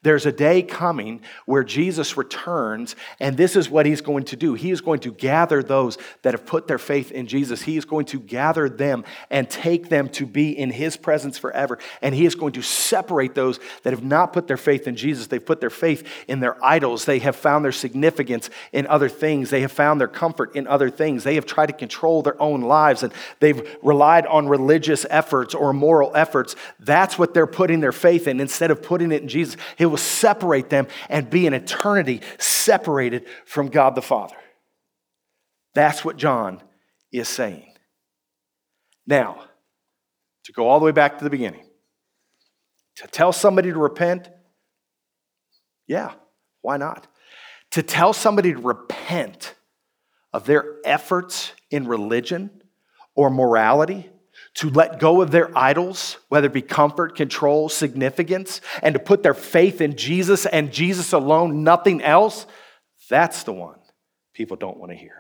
There's 0.02 0.26
a 0.26 0.32
day 0.32 0.62
coming 0.62 1.22
where 1.46 1.64
Jesus 1.64 2.16
returns, 2.16 2.96
and 3.20 3.36
this 3.36 3.58
is 3.58 3.70
what 3.70 3.86
he's 3.86 4.00
going 4.00 4.24
to 4.26 4.38
do. 4.38 4.54
He 4.54 4.72
is 4.72 4.80
going 4.80 5.02
to 5.02 5.12
gather 5.12 5.62
those 5.62 5.98
that 6.22 6.34
have 6.34 6.46
put 6.46 6.68
their 6.68 6.78
faith 6.78 7.12
in 7.12 7.28
Jesus. 7.28 7.64
He 7.64 7.76
is 7.76 7.84
going 7.84 8.06
to 8.06 8.20
gather 8.20 8.70
them 8.70 9.04
and 9.30 9.50
take 9.50 9.90
them 9.90 10.08
to 10.10 10.26
be 10.26 10.58
in 10.58 10.72
his 10.72 10.96
presence 10.96 11.38
forever. 11.38 11.80
And 12.02 12.16
he 12.16 12.26
is 12.26 12.36
going 12.36 12.54
to 12.54 12.62
separate 12.62 13.36
those 13.36 13.60
that 13.84 13.92
have 13.92 14.02
not 14.02 14.32
put 14.32 14.48
their 14.48 14.56
faith 14.56 14.88
in 14.88 14.96
Jesus. 14.96 15.28
They've 15.28 15.46
put 15.46 15.60
their 15.60 15.70
faith 15.70 16.08
in 16.30 16.40
their 16.40 16.64
idols. 16.64 17.04
They 17.04 17.20
have 17.20 17.36
found 17.36 17.66
their 17.66 17.74
significance 17.74 18.50
in 18.72 18.88
other 18.88 19.10
things. 19.10 19.50
They 19.50 19.62
have 19.62 19.72
found 19.74 20.00
their 20.00 20.08
comfort 20.08 20.56
in 20.56 20.66
other 20.66 20.90
things. 20.90 21.26
They 21.26 21.36
have 21.36 21.46
tried 21.46 21.66
to 21.66 21.74
control 21.74 22.22
their 22.22 22.42
own 22.42 22.62
lives 22.62 23.04
and 23.04 23.12
they've 23.42 23.78
relied 23.84 24.26
on 24.28 24.48
religious 24.48 25.06
efforts 25.10 25.54
or 25.54 25.74
moral 25.74 26.16
efforts. 26.16 26.56
That's 26.80 27.20
what 27.20 27.34
they're 27.34 27.46
putting 27.48 27.82
their 27.82 27.92
faith 27.92 28.30
in 28.30 28.40
instead 28.40 28.72
of 28.72 28.82
putting 28.82 29.12
it 29.12 29.22
in 29.22 29.28
Jesus. 29.28 29.58
He 29.78 29.89
will 29.90 29.98
separate 29.98 30.70
them 30.70 30.88
and 31.10 31.30
be 31.30 31.48
an 31.48 31.54
eternity 31.54 32.22
separated 32.38 33.28
from 33.46 33.68
God 33.68 33.96
the 33.96 34.02
Father. 34.02 34.36
That's 35.74 36.06
what 36.06 36.18
John 36.18 36.62
is 37.12 37.28
saying. 37.28 37.74
Now, 39.06 39.44
to 40.46 40.54
go 40.54 40.68
all 40.68 40.80
the 40.80 40.86
way 40.86 40.92
back 40.92 41.18
to 41.18 41.24
the 41.24 41.30
beginning, 41.30 41.66
to 42.98 43.08
tell 43.08 43.32
somebody 43.32 43.72
to 43.72 43.78
repent, 43.78 44.30
yeah, 45.88 46.14
why 46.62 46.78
not? 46.78 47.08
To 47.72 47.84
tell 47.84 48.14
somebody 48.14 48.54
to 48.54 48.60
repent 48.60 49.56
of 50.34 50.46
their 50.46 50.76
efforts 50.86 51.54
in 51.72 51.88
religion 51.88 52.62
or 53.16 53.30
morality 53.30 54.10
to 54.60 54.70
let 54.70 55.00
go 55.00 55.22
of 55.22 55.32
their 55.32 55.58
idols, 55.58 56.18
whether 56.28 56.48
it 56.48 56.54
be 56.54 56.62
comfort, 56.62 57.16
control, 57.16 57.70
significance, 57.70 58.60
and 58.84 58.92
to 58.92 59.00
put 59.00 59.24
their 59.24 59.34
faith 59.34 59.80
in 59.80 59.96
Jesus 59.96 60.46
and 60.46 60.74
Jesus 60.74 61.14
alone, 61.14 61.64
nothing 61.64 62.02
else, 62.02 62.46
that's 63.10 63.44
the 63.44 63.54
one 63.54 63.80
people 64.34 64.58
don't 64.58 64.78
want 64.78 64.92
to 64.92 64.98
hear. 64.98 65.16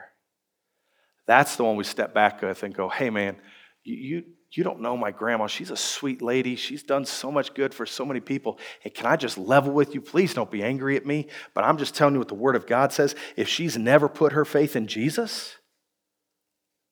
That's 1.25 1.55
the 1.55 1.63
one 1.63 1.77
we 1.77 1.85
step 1.85 2.13
back 2.13 2.41
with 2.41 2.63
and 2.63 2.75
go, 2.75 2.87
oh, 2.87 2.89
hey, 2.89 3.09
man, 3.09 3.37
you, 3.85 3.95
you, 3.95 4.23
you 4.51 4.63
don't 4.65 4.81
know 4.81 4.97
my 4.97 5.11
grandma. 5.11 5.47
She's 5.47 5.71
a 5.71 5.77
sweet 5.77 6.21
lady. 6.21 6.57
She's 6.57 6.83
done 6.83 7.05
so 7.05 7.31
much 7.31 7.53
good 7.53 7.73
for 7.73 7.85
so 7.85 8.03
many 8.03 8.19
people. 8.19 8.59
Hey, 8.81 8.89
can 8.89 9.05
I 9.05 9.15
just 9.15 9.37
level 9.37 9.71
with 9.71 9.95
you? 9.95 10.01
Please 10.01 10.33
don't 10.33 10.51
be 10.51 10.63
angry 10.63 10.97
at 10.97 11.05
me. 11.05 11.27
But 11.53 11.63
I'm 11.63 11.77
just 11.77 11.95
telling 11.95 12.15
you 12.15 12.19
what 12.19 12.27
the 12.27 12.33
Word 12.33 12.57
of 12.57 12.67
God 12.67 12.91
says. 12.91 13.15
If 13.37 13.47
she's 13.47 13.77
never 13.77 14.09
put 14.09 14.33
her 14.33 14.43
faith 14.43 14.75
in 14.75 14.87
Jesus, 14.87 15.55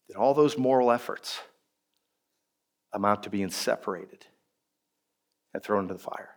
then 0.07 0.15
all 0.15 0.33
those 0.33 0.57
moral 0.57 0.91
efforts, 0.91 1.41
amount 2.97 3.23
to 3.23 3.29
being 3.29 3.49
separated 3.49 4.25
and 5.53 5.63
thrown 5.63 5.83
into 5.83 5.93
the 5.93 5.99
fire. 5.99 6.31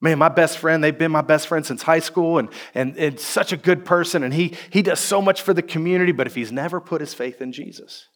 Man, 0.00 0.18
my 0.18 0.28
best 0.28 0.58
friend, 0.58 0.82
they've 0.82 0.96
been 0.96 1.10
my 1.10 1.22
best 1.22 1.46
friend 1.46 1.64
since 1.64 1.82
high 1.82 1.98
school 1.98 2.38
and, 2.38 2.48
and, 2.74 2.96
and 2.96 3.18
such 3.20 3.52
a 3.52 3.56
good 3.56 3.84
person, 3.84 4.22
and 4.22 4.32
he, 4.32 4.54
he 4.70 4.82
does 4.82 5.00
so 5.00 5.20
much 5.20 5.42
for 5.42 5.52
the 5.52 5.62
community, 5.62 6.12
but 6.12 6.26
if 6.26 6.34
he's 6.34 6.52
never 6.52 6.80
put 6.80 7.00
his 7.00 7.14
faith 7.14 7.40
in 7.40 7.52
Jesus. 7.52 8.06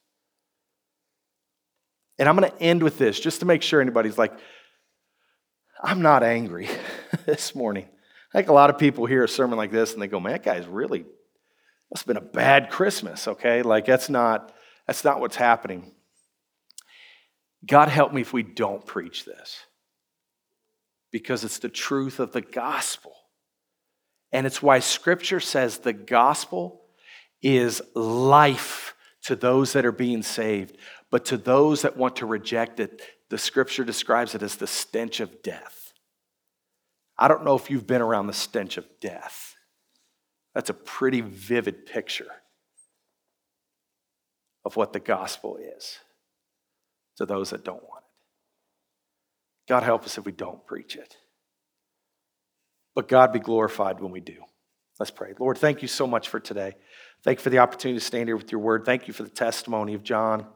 And 2.18 2.28
I'm 2.28 2.36
going 2.36 2.50
to 2.50 2.62
end 2.62 2.82
with 2.82 2.98
this 2.98 3.18
just 3.18 3.40
to 3.40 3.46
make 3.46 3.62
sure 3.62 3.80
anybody's 3.80 4.18
like, 4.18 4.32
I'm 5.82 6.02
not 6.02 6.22
angry 6.22 6.68
this 7.26 7.54
morning. 7.54 7.88
I 8.32 8.38
think 8.38 8.48
a 8.48 8.52
lot 8.52 8.70
of 8.70 8.78
people 8.78 9.06
hear 9.06 9.24
a 9.24 9.28
sermon 9.28 9.58
like 9.58 9.72
this 9.72 9.92
and 9.92 10.00
they 10.00 10.06
go, 10.06 10.20
man, 10.20 10.32
that 10.32 10.44
guy's 10.44 10.66
really, 10.66 11.04
must 11.90 12.06
have 12.06 12.06
been 12.06 12.16
a 12.16 12.20
bad 12.20 12.70
Christmas, 12.70 13.26
okay? 13.26 13.62
Like, 13.62 13.86
that's 13.86 14.08
not, 14.08 14.52
that's 14.86 15.02
not 15.04 15.20
what's 15.20 15.36
happening. 15.36 15.92
God 17.66 17.88
help 17.88 18.12
me 18.12 18.20
if 18.20 18.32
we 18.32 18.42
don't 18.42 18.84
preach 18.84 19.24
this 19.24 19.64
because 21.10 21.44
it's 21.44 21.58
the 21.58 21.68
truth 21.68 22.18
of 22.18 22.32
the 22.32 22.40
gospel. 22.40 23.12
And 24.32 24.46
it's 24.46 24.62
why 24.62 24.80
scripture 24.80 25.40
says 25.40 25.78
the 25.78 25.92
gospel 25.92 26.80
is 27.42 27.82
life 27.94 28.94
to 29.24 29.36
those 29.36 29.74
that 29.74 29.86
are 29.86 29.92
being 29.92 30.22
saved, 30.22 30.76
but 31.10 31.24
to 31.26 31.36
those 31.36 31.82
that 31.82 31.96
want 31.96 32.16
to 32.16 32.26
reject 32.26 32.80
it, 32.80 33.02
the 33.28 33.38
scripture 33.38 33.84
describes 33.84 34.34
it 34.34 34.42
as 34.42 34.56
the 34.56 34.66
stench 34.66 35.20
of 35.20 35.42
death. 35.42 35.92
I 37.16 37.28
don't 37.28 37.44
know 37.44 37.54
if 37.54 37.70
you've 37.70 37.86
been 37.86 38.02
around 38.02 38.26
the 38.26 38.32
stench 38.32 38.78
of 38.78 38.86
death. 39.00 39.54
That's 40.54 40.70
a 40.70 40.74
pretty 40.74 41.20
vivid 41.20 41.86
picture 41.86 42.30
of 44.64 44.76
what 44.76 44.92
the 44.92 45.00
gospel 45.00 45.56
is 45.56 45.98
to 47.16 47.26
those 47.26 47.50
that 47.50 47.64
don't 47.64 47.82
want 47.82 48.04
it. 48.04 49.68
God 49.68 49.82
help 49.82 50.04
us 50.04 50.18
if 50.18 50.24
we 50.24 50.32
don't 50.32 50.66
preach 50.66 50.96
it. 50.96 51.16
But 52.94 53.08
God 53.08 53.32
be 53.32 53.38
glorified 53.38 54.00
when 54.00 54.12
we 54.12 54.20
do. 54.20 54.36
Let's 54.98 55.10
pray. 55.10 55.32
Lord, 55.38 55.58
thank 55.58 55.82
you 55.82 55.88
so 55.88 56.06
much 56.06 56.28
for 56.28 56.40
today. 56.40 56.74
Thank 57.24 57.38
you 57.38 57.42
for 57.42 57.50
the 57.50 57.58
opportunity 57.58 57.98
to 57.98 58.04
stand 58.04 58.28
here 58.28 58.36
with 58.36 58.52
your 58.52 58.60
word. 58.60 58.84
Thank 58.84 59.08
you 59.08 59.14
for 59.14 59.22
the 59.22 59.30
testimony 59.30 59.94
of 59.94 60.02
John. 60.02 60.46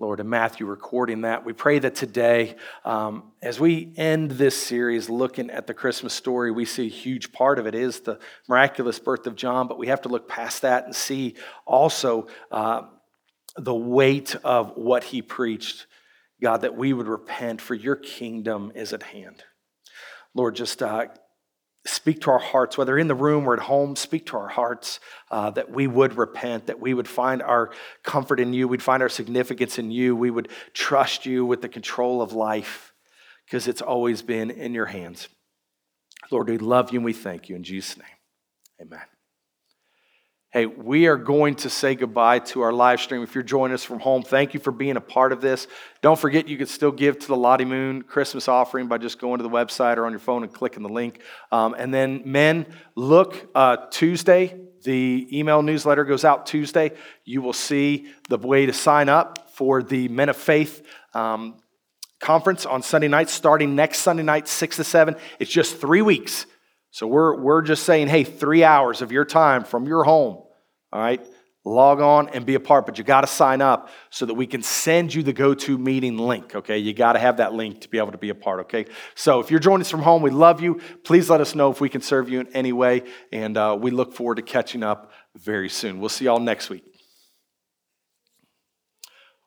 Lord, 0.00 0.20
and 0.20 0.30
Matthew 0.30 0.64
recording 0.64 1.22
that. 1.22 1.44
We 1.44 1.52
pray 1.52 1.80
that 1.80 1.96
today, 1.96 2.54
um, 2.84 3.32
as 3.42 3.58
we 3.58 3.92
end 3.96 4.30
this 4.30 4.56
series 4.56 5.10
looking 5.10 5.50
at 5.50 5.66
the 5.66 5.74
Christmas 5.74 6.14
story, 6.14 6.52
we 6.52 6.66
see 6.66 6.86
a 6.86 6.90
huge 6.90 7.32
part 7.32 7.58
of 7.58 7.66
it 7.66 7.74
is 7.74 7.98
the 8.00 8.20
miraculous 8.46 9.00
birth 9.00 9.26
of 9.26 9.34
John, 9.34 9.66
but 9.66 9.76
we 9.76 9.88
have 9.88 10.02
to 10.02 10.08
look 10.08 10.28
past 10.28 10.62
that 10.62 10.84
and 10.84 10.94
see 10.94 11.34
also 11.66 12.28
uh, 12.52 12.82
the 13.58 13.74
weight 13.74 14.36
of 14.44 14.76
what 14.76 15.04
he 15.04 15.20
preached, 15.20 15.86
God, 16.40 16.58
that 16.58 16.76
we 16.76 16.92
would 16.92 17.08
repent, 17.08 17.60
for 17.60 17.74
your 17.74 17.96
kingdom 17.96 18.72
is 18.74 18.92
at 18.92 19.02
hand. 19.02 19.42
Lord, 20.34 20.54
just 20.54 20.82
uh, 20.82 21.06
speak 21.84 22.20
to 22.22 22.30
our 22.30 22.38
hearts, 22.38 22.78
whether 22.78 22.98
in 22.98 23.08
the 23.08 23.14
room 23.14 23.48
or 23.48 23.54
at 23.54 23.60
home, 23.60 23.96
speak 23.96 24.26
to 24.26 24.36
our 24.36 24.48
hearts 24.48 25.00
uh, 25.30 25.50
that 25.50 25.70
we 25.70 25.86
would 25.86 26.16
repent, 26.16 26.66
that 26.66 26.80
we 26.80 26.94
would 26.94 27.08
find 27.08 27.42
our 27.42 27.70
comfort 28.02 28.40
in 28.40 28.52
you, 28.52 28.68
we'd 28.68 28.82
find 28.82 29.02
our 29.02 29.08
significance 29.08 29.78
in 29.78 29.90
you, 29.90 30.14
we 30.14 30.30
would 30.30 30.48
trust 30.74 31.26
you 31.26 31.44
with 31.44 31.62
the 31.62 31.68
control 31.68 32.22
of 32.22 32.32
life, 32.32 32.92
because 33.46 33.66
it's 33.66 33.82
always 33.82 34.22
been 34.22 34.50
in 34.50 34.74
your 34.74 34.86
hands. 34.86 35.28
Lord, 36.30 36.48
we 36.48 36.58
love 36.58 36.92
you 36.92 36.98
and 36.98 37.04
we 37.04 37.14
thank 37.14 37.48
you. 37.48 37.56
In 37.56 37.62
Jesus' 37.62 37.96
name, 37.96 38.06
amen. 38.82 39.17
Hey, 40.50 40.64
we 40.64 41.08
are 41.08 41.18
going 41.18 41.56
to 41.56 41.68
say 41.68 41.94
goodbye 41.94 42.38
to 42.38 42.62
our 42.62 42.72
live 42.72 43.02
stream. 43.02 43.22
If 43.22 43.34
you're 43.34 43.44
joining 43.44 43.74
us 43.74 43.84
from 43.84 44.00
home, 44.00 44.22
thank 44.22 44.54
you 44.54 44.60
for 44.60 44.70
being 44.70 44.96
a 44.96 45.00
part 45.00 45.32
of 45.32 45.42
this. 45.42 45.66
Don't 46.00 46.18
forget 46.18 46.48
you 46.48 46.56
can 46.56 46.66
still 46.66 46.90
give 46.90 47.18
to 47.18 47.28
the 47.28 47.36
Lottie 47.36 47.66
Moon 47.66 48.00
Christmas 48.00 48.48
offering 48.48 48.88
by 48.88 48.96
just 48.96 49.18
going 49.18 49.40
to 49.40 49.42
the 49.42 49.50
website 49.50 49.98
or 49.98 50.06
on 50.06 50.12
your 50.12 50.20
phone 50.20 50.44
and 50.44 50.50
clicking 50.50 50.82
the 50.82 50.88
link. 50.88 51.20
Um, 51.52 51.74
and 51.74 51.92
then, 51.92 52.22
men, 52.24 52.64
look 52.94 53.50
uh, 53.54 53.76
Tuesday. 53.90 54.58
The 54.84 55.28
email 55.30 55.60
newsletter 55.60 56.04
goes 56.04 56.24
out 56.24 56.46
Tuesday. 56.46 56.92
You 57.26 57.42
will 57.42 57.52
see 57.52 58.06
the 58.30 58.38
way 58.38 58.64
to 58.64 58.72
sign 58.72 59.10
up 59.10 59.50
for 59.50 59.82
the 59.82 60.08
Men 60.08 60.30
of 60.30 60.36
Faith 60.38 60.82
um, 61.12 61.56
conference 62.20 62.64
on 62.64 62.80
Sunday 62.80 63.08
night, 63.08 63.28
starting 63.28 63.76
next 63.76 63.98
Sunday 63.98 64.22
night, 64.22 64.48
6 64.48 64.76
to 64.76 64.84
7. 64.84 65.14
It's 65.40 65.50
just 65.50 65.78
three 65.78 66.00
weeks. 66.00 66.46
So 66.90 67.06
we're, 67.06 67.40
we're 67.40 67.62
just 67.62 67.84
saying, 67.84 68.08
hey, 68.08 68.24
three 68.24 68.64
hours 68.64 69.02
of 69.02 69.12
your 69.12 69.24
time 69.24 69.64
from 69.64 69.86
your 69.86 70.04
home, 70.04 70.42
all 70.92 71.00
right? 71.00 71.24
Log 71.64 72.00
on 72.00 72.30
and 72.30 72.46
be 72.46 72.54
a 72.54 72.60
part, 72.60 72.86
but 72.86 72.96
you 72.96 73.04
got 73.04 73.20
to 73.20 73.26
sign 73.26 73.60
up 73.60 73.90
so 74.08 74.24
that 74.24 74.34
we 74.34 74.46
can 74.46 74.62
send 74.62 75.12
you 75.12 75.22
the 75.22 75.34
GoToMeeting 75.34 76.18
link, 76.18 76.54
okay? 76.54 76.78
You 76.78 76.94
got 76.94 77.12
to 77.12 77.18
have 77.18 77.36
that 77.38 77.52
link 77.52 77.82
to 77.82 77.88
be 77.90 77.98
able 77.98 78.12
to 78.12 78.18
be 78.18 78.30
a 78.30 78.34
part, 78.34 78.60
okay? 78.60 78.86
So 79.14 79.40
if 79.40 79.50
you're 79.50 79.60
joining 79.60 79.82
us 79.82 79.90
from 79.90 80.00
home, 80.00 80.22
we 80.22 80.30
love 80.30 80.62
you. 80.62 80.80
Please 81.04 81.28
let 81.28 81.42
us 81.42 81.54
know 81.54 81.70
if 81.70 81.80
we 81.80 81.90
can 81.90 82.00
serve 82.00 82.30
you 82.30 82.40
in 82.40 82.46
any 82.54 82.72
way, 82.72 83.02
and 83.32 83.56
uh, 83.58 83.76
we 83.78 83.90
look 83.90 84.14
forward 84.14 84.36
to 84.36 84.42
catching 84.42 84.82
up 84.82 85.12
very 85.36 85.68
soon. 85.68 86.00
We'll 86.00 86.08
see 86.08 86.24
y'all 86.24 86.40
next 86.40 86.70
week. 86.70 86.87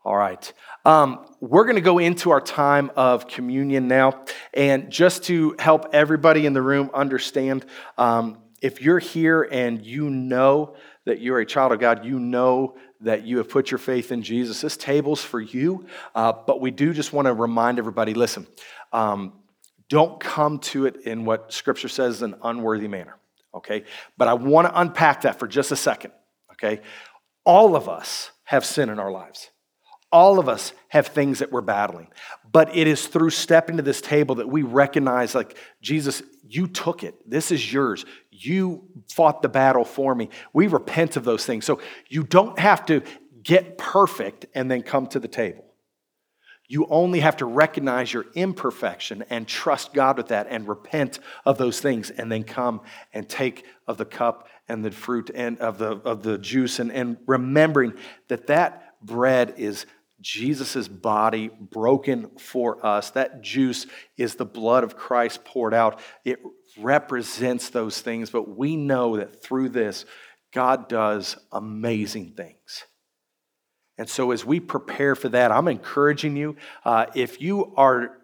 All 0.03 0.15
right. 0.15 0.51
Um, 0.83 1.25
we're 1.39 1.65
going 1.65 1.75
to 1.75 1.81
go 1.81 1.99
into 1.99 2.31
our 2.31 2.41
time 2.41 2.89
of 2.95 3.27
communion 3.27 3.87
now. 3.87 4.23
And 4.53 4.89
just 4.89 5.25
to 5.25 5.55
help 5.59 5.89
everybody 5.93 6.47
in 6.47 6.53
the 6.53 6.61
room 6.61 6.89
understand, 6.93 7.65
um, 7.99 8.39
if 8.61 8.81
you're 8.81 8.99
here 8.99 9.43
and 9.43 9.85
you 9.85 10.09
know 10.09 10.75
that 11.05 11.21
you're 11.21 11.39
a 11.39 11.45
child 11.45 11.71
of 11.71 11.79
God, 11.79 12.03
you 12.03 12.19
know 12.19 12.77
that 13.01 13.25
you 13.25 13.37
have 13.37 13.49
put 13.49 13.69
your 13.69 13.77
faith 13.77 14.11
in 14.11 14.23
Jesus, 14.23 14.61
this 14.61 14.77
table's 14.77 15.23
for 15.23 15.39
you. 15.39 15.85
Uh, 16.15 16.33
but 16.45 16.61
we 16.61 16.71
do 16.71 16.93
just 16.93 17.13
want 17.13 17.27
to 17.27 17.33
remind 17.33 17.79
everybody 17.79 18.13
listen, 18.13 18.47
um, 18.93 19.33
don't 19.89 20.19
come 20.19 20.59
to 20.59 20.85
it 20.85 21.01
in 21.05 21.25
what 21.25 21.51
Scripture 21.51 21.89
says 21.89 22.21
an 22.21 22.35
unworthy 22.43 22.87
manner, 22.87 23.17
okay? 23.53 23.83
But 24.17 24.27
I 24.27 24.33
want 24.35 24.67
to 24.67 24.79
unpack 24.79 25.21
that 25.21 25.37
for 25.37 25.47
just 25.47 25.71
a 25.71 25.75
second, 25.75 26.13
okay? 26.53 26.81
All 27.43 27.75
of 27.75 27.89
us 27.89 28.31
have 28.45 28.63
sin 28.63 28.89
in 28.89 28.99
our 28.99 29.11
lives. 29.11 29.49
All 30.12 30.39
of 30.39 30.49
us 30.49 30.74
have 30.89 31.07
things 31.07 31.39
that 31.39 31.51
we're 31.51 31.62
battling. 31.62 32.07
But 32.51 32.76
it 32.76 32.88
is 32.88 33.07
through 33.07 33.30
stepping 33.30 33.78
to 33.78 33.84
this 33.84 34.01
table 34.01 34.36
that 34.36 34.49
we 34.49 34.62
recognize, 34.62 35.34
like, 35.34 35.57
Jesus, 35.82 36.22
you 36.47 36.68
took 36.68 37.03
it. 37.03 37.16
This 37.30 37.51
is 37.51 37.72
yours. 37.72 38.05
You 38.30 38.84
fought 39.09 39.41
the 39.41 39.49
battle 39.49 39.86
for 39.86 40.14
me. 40.14 40.30
We 40.51 40.68
repent 40.68 41.16
of 41.16 41.24
those 41.24 41.45
things. 41.45 41.66
So 41.66 41.80
you 42.09 42.24
don't 42.24 42.59
have 42.59 42.86
to 42.88 43.03
get 43.41 43.78
perfect 43.78 44.45
and 44.53 44.70
then 44.70 44.84
come 44.84 45.07
to 45.07 45.20
the 45.20 45.28
table. 45.28 45.66
You 46.68 46.88
only 46.89 47.20
have 47.20 47.36
to 47.38 47.45
recognize 47.45 48.14
your 48.14 48.28
imperfection 48.34 49.26
and 49.30 49.45
trust 49.45 49.93
God 49.93 50.16
with 50.16 50.30
that 50.30 50.47
and 50.49 50.66
repent 50.68 51.20
of 51.45 51.57
those 51.57 51.82
things 51.82 52.09
and 52.09 52.32
then 52.32 52.45
come 52.45 52.82
and 53.14 53.28
take 53.28 53.66
of 53.88 53.97
the 53.97 54.05
cup 54.05 54.47
and 54.70 54.84
the 54.86 54.91
fruit 54.91 55.30
and 55.36 55.59
of 55.59 55.78
the, 55.78 55.97
of 55.97 56.24
the 56.24 56.38
juice 56.38 56.80
and, 56.80 56.89
and 56.89 57.18
remembering 57.28 57.93
that 58.30 58.47
that 58.47 59.05
bread 59.05 59.55
is 59.57 59.86
Jesus' 60.22 60.88
body 60.88 61.49
broken 61.59 62.38
for 62.38 62.86
us. 62.86 63.11
That 63.11 63.41
juice 63.41 63.86
is 64.17 64.36
the 64.36 64.45
blood 64.45 64.84
of 64.84 64.95
Christ 64.95 65.43
poured 65.43 65.74
out. 65.74 65.99
It 66.24 66.39
represents 66.78 67.69
those 67.69 67.99
things, 68.01 68.30
but 68.30 68.55
we 68.55 68.76
know 68.76 69.17
that 69.17 69.43
through 69.43 69.69
this, 69.69 70.05
God 70.53 70.88
does 70.88 71.38
amazing 71.51 72.34
things. 72.36 72.86
And 73.97 74.09
so, 74.09 74.32
as 74.32 74.45
we 74.45 74.59
prepare 74.59 75.15
for 75.15 75.30
that, 75.30 75.51
I'm 75.51 75.67
encouraging 75.67 76.36
you. 76.36 76.55
Uh, 76.84 77.05
if 77.13 77.41
you 77.41 77.74
are 77.76 78.17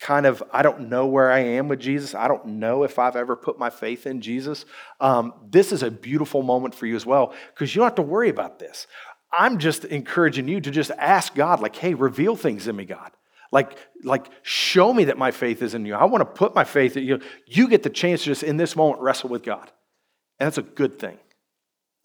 kind 0.00 0.26
of, 0.26 0.42
I 0.52 0.62
don't 0.62 0.88
know 0.90 1.06
where 1.06 1.30
I 1.30 1.38
am 1.38 1.68
with 1.68 1.80
Jesus, 1.80 2.14
I 2.14 2.28
don't 2.28 2.44
know 2.46 2.82
if 2.82 2.98
I've 2.98 3.16
ever 3.16 3.36
put 3.36 3.58
my 3.58 3.70
faith 3.70 4.06
in 4.06 4.20
Jesus, 4.20 4.66
um, 5.00 5.32
this 5.48 5.72
is 5.72 5.82
a 5.82 5.90
beautiful 5.90 6.42
moment 6.42 6.74
for 6.74 6.86
you 6.86 6.94
as 6.94 7.06
well, 7.06 7.32
because 7.54 7.74
you 7.74 7.80
don't 7.80 7.86
have 7.86 7.94
to 7.94 8.02
worry 8.02 8.28
about 8.28 8.58
this. 8.58 8.86
I'm 9.36 9.58
just 9.58 9.84
encouraging 9.84 10.48
you 10.48 10.60
to 10.60 10.70
just 10.70 10.90
ask 10.92 11.34
God, 11.34 11.60
like, 11.60 11.76
hey, 11.76 11.94
reveal 11.94 12.36
things 12.36 12.68
in 12.68 12.76
me, 12.76 12.84
God. 12.84 13.10
Like, 13.50 13.78
like, 14.02 14.26
show 14.42 14.92
me 14.92 15.04
that 15.04 15.18
my 15.18 15.30
faith 15.30 15.62
is 15.62 15.74
in 15.74 15.86
you. 15.86 15.94
I 15.94 16.04
want 16.04 16.22
to 16.22 16.26
put 16.26 16.54
my 16.54 16.64
faith 16.64 16.96
in 16.96 17.04
you. 17.04 17.20
You 17.46 17.68
get 17.68 17.82
the 17.82 17.90
chance 17.90 18.22
to 18.22 18.26
just 18.26 18.42
in 18.42 18.56
this 18.56 18.74
moment 18.74 19.00
wrestle 19.00 19.28
with 19.28 19.42
God. 19.42 19.70
And 20.38 20.46
that's 20.46 20.58
a 20.58 20.62
good 20.62 20.98
thing 20.98 21.18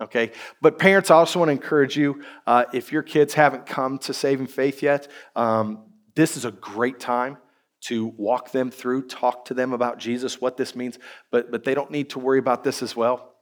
okay? 0.02 0.32
But 0.62 0.80
parents, 0.80 1.12
I 1.12 1.16
also 1.16 1.40
want 1.40 1.50
to 1.50 1.54
encourage 1.54 1.98
you 1.98 2.24
uh, 2.48 2.66
if 2.74 2.92
your 2.92 3.04
kids 3.04 3.34
haven't 3.34 3.66
come 3.66 3.98
to 4.00 4.14
saving 4.14 4.48
faith 4.48 4.82
yet, 4.82 5.08
um, 5.36 5.84
this 6.16 6.38
is 6.38 6.46
a 6.46 6.52
great 6.52 7.00
time 7.00 7.38
to 7.82 8.08
walk 8.18 8.52
them 8.52 8.72
through, 8.72 9.08
talk 9.08 9.46
to 9.46 9.54
them 9.54 9.72
about 9.72 9.98
Jesus, 10.00 10.42
what 10.42 10.58
this 10.58 10.76
means, 10.76 11.00
but, 11.32 11.50
but 11.50 11.64
they 11.64 11.74
don't 11.74 11.92
need 11.92 12.10
to 12.10 12.20
worry 12.20 12.40
about 12.40 12.64
this 12.64 12.84
as 12.84 12.96
well. 12.96 13.34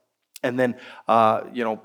And 0.42 0.58
then, 0.58 0.76
uh, 1.08 1.42
you 1.52 1.64
know, 1.64 1.82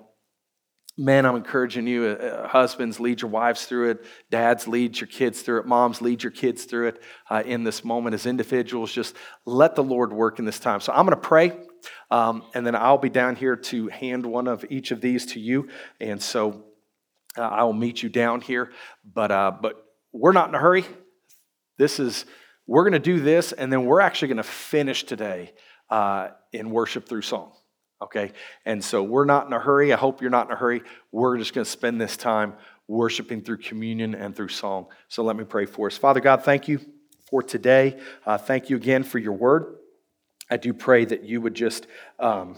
men, 0.97 1.25
I'm 1.25 1.35
encouraging 1.35 1.87
you, 1.87 2.05
uh, 2.05 2.23
uh, 2.23 2.47
husbands, 2.47 2.99
lead 2.99 3.21
your 3.21 3.31
wives 3.31 3.65
through 3.65 3.91
it. 3.91 4.05
Dads, 4.29 4.67
lead 4.67 4.99
your 4.99 5.07
kids 5.07 5.41
through 5.41 5.61
it. 5.61 5.65
Moms, 5.65 6.01
lead 6.01 6.21
your 6.21 6.31
kids 6.31 6.65
through 6.65 6.89
it 6.89 7.03
uh, 7.29 7.41
in 7.45 7.63
this 7.63 7.83
moment 7.83 8.13
as 8.13 8.25
individuals. 8.25 8.91
Just 8.91 9.15
let 9.45 9.75
the 9.75 9.83
Lord 9.83 10.13
work 10.13 10.39
in 10.39 10.45
this 10.45 10.59
time. 10.59 10.79
So 10.81 10.93
I'm 10.93 11.05
going 11.05 11.19
to 11.19 11.27
pray. 11.27 11.57
Um, 12.11 12.43
and 12.53 12.65
then 12.65 12.75
I'll 12.75 12.97
be 12.97 13.09
down 13.09 13.35
here 13.35 13.55
to 13.55 13.87
hand 13.87 14.25
one 14.25 14.47
of 14.47 14.63
each 14.69 14.91
of 14.91 15.01
these 15.01 15.25
to 15.27 15.39
you. 15.39 15.69
And 15.99 16.21
so 16.21 16.63
uh, 17.37 17.41
I 17.41 17.63
will 17.63 17.73
meet 17.73 18.03
you 18.03 18.09
down 18.09 18.41
here. 18.41 18.71
But, 19.03 19.31
uh, 19.31 19.51
but 19.59 19.83
we're 20.11 20.31
not 20.31 20.49
in 20.49 20.55
a 20.55 20.59
hurry. 20.59 20.85
This 21.77 21.99
is, 21.99 22.25
we're 22.67 22.83
going 22.83 22.93
to 22.93 22.99
do 22.99 23.19
this, 23.19 23.51
and 23.51 23.73
then 23.73 23.85
we're 23.85 23.99
actually 23.99 24.27
going 24.29 24.37
to 24.37 24.43
finish 24.43 25.03
today 25.03 25.53
uh, 25.89 26.29
in 26.51 26.69
worship 26.69 27.09
through 27.09 27.23
song. 27.23 27.51
Okay? 28.03 28.31
And 28.65 28.83
so 28.83 29.01
we're 29.03 29.25
not 29.25 29.47
in 29.47 29.53
a 29.53 29.59
hurry. 29.59 29.93
I 29.93 29.97
hope 29.97 30.21
you're 30.21 30.29
not 30.29 30.47
in 30.47 30.53
a 30.53 30.57
hurry. 30.57 30.81
We're 31.11 31.37
just 31.37 31.53
going 31.53 31.65
to 31.65 31.71
spend 31.71 31.99
this 31.99 32.17
time 32.17 32.53
worshiping 32.87 33.41
through 33.41 33.57
communion 33.57 34.13
and 34.13 34.35
through 34.35 34.49
song. 34.49 34.87
So 35.07 35.23
let 35.23 35.35
me 35.35 35.43
pray 35.43 35.65
for 35.65 35.87
us. 35.87 35.97
Father 35.97 36.19
God, 36.19 36.43
thank 36.43 36.67
you 36.67 36.79
for 37.29 37.41
today. 37.41 37.99
Uh, 38.25 38.37
thank 38.37 38.69
you 38.69 38.75
again 38.75 39.03
for 39.03 39.19
your 39.19 39.33
word. 39.33 39.77
I 40.49 40.57
do 40.57 40.73
pray 40.73 41.05
that 41.05 41.23
you 41.23 41.41
would 41.41 41.55
just, 41.55 41.87
um, 42.19 42.57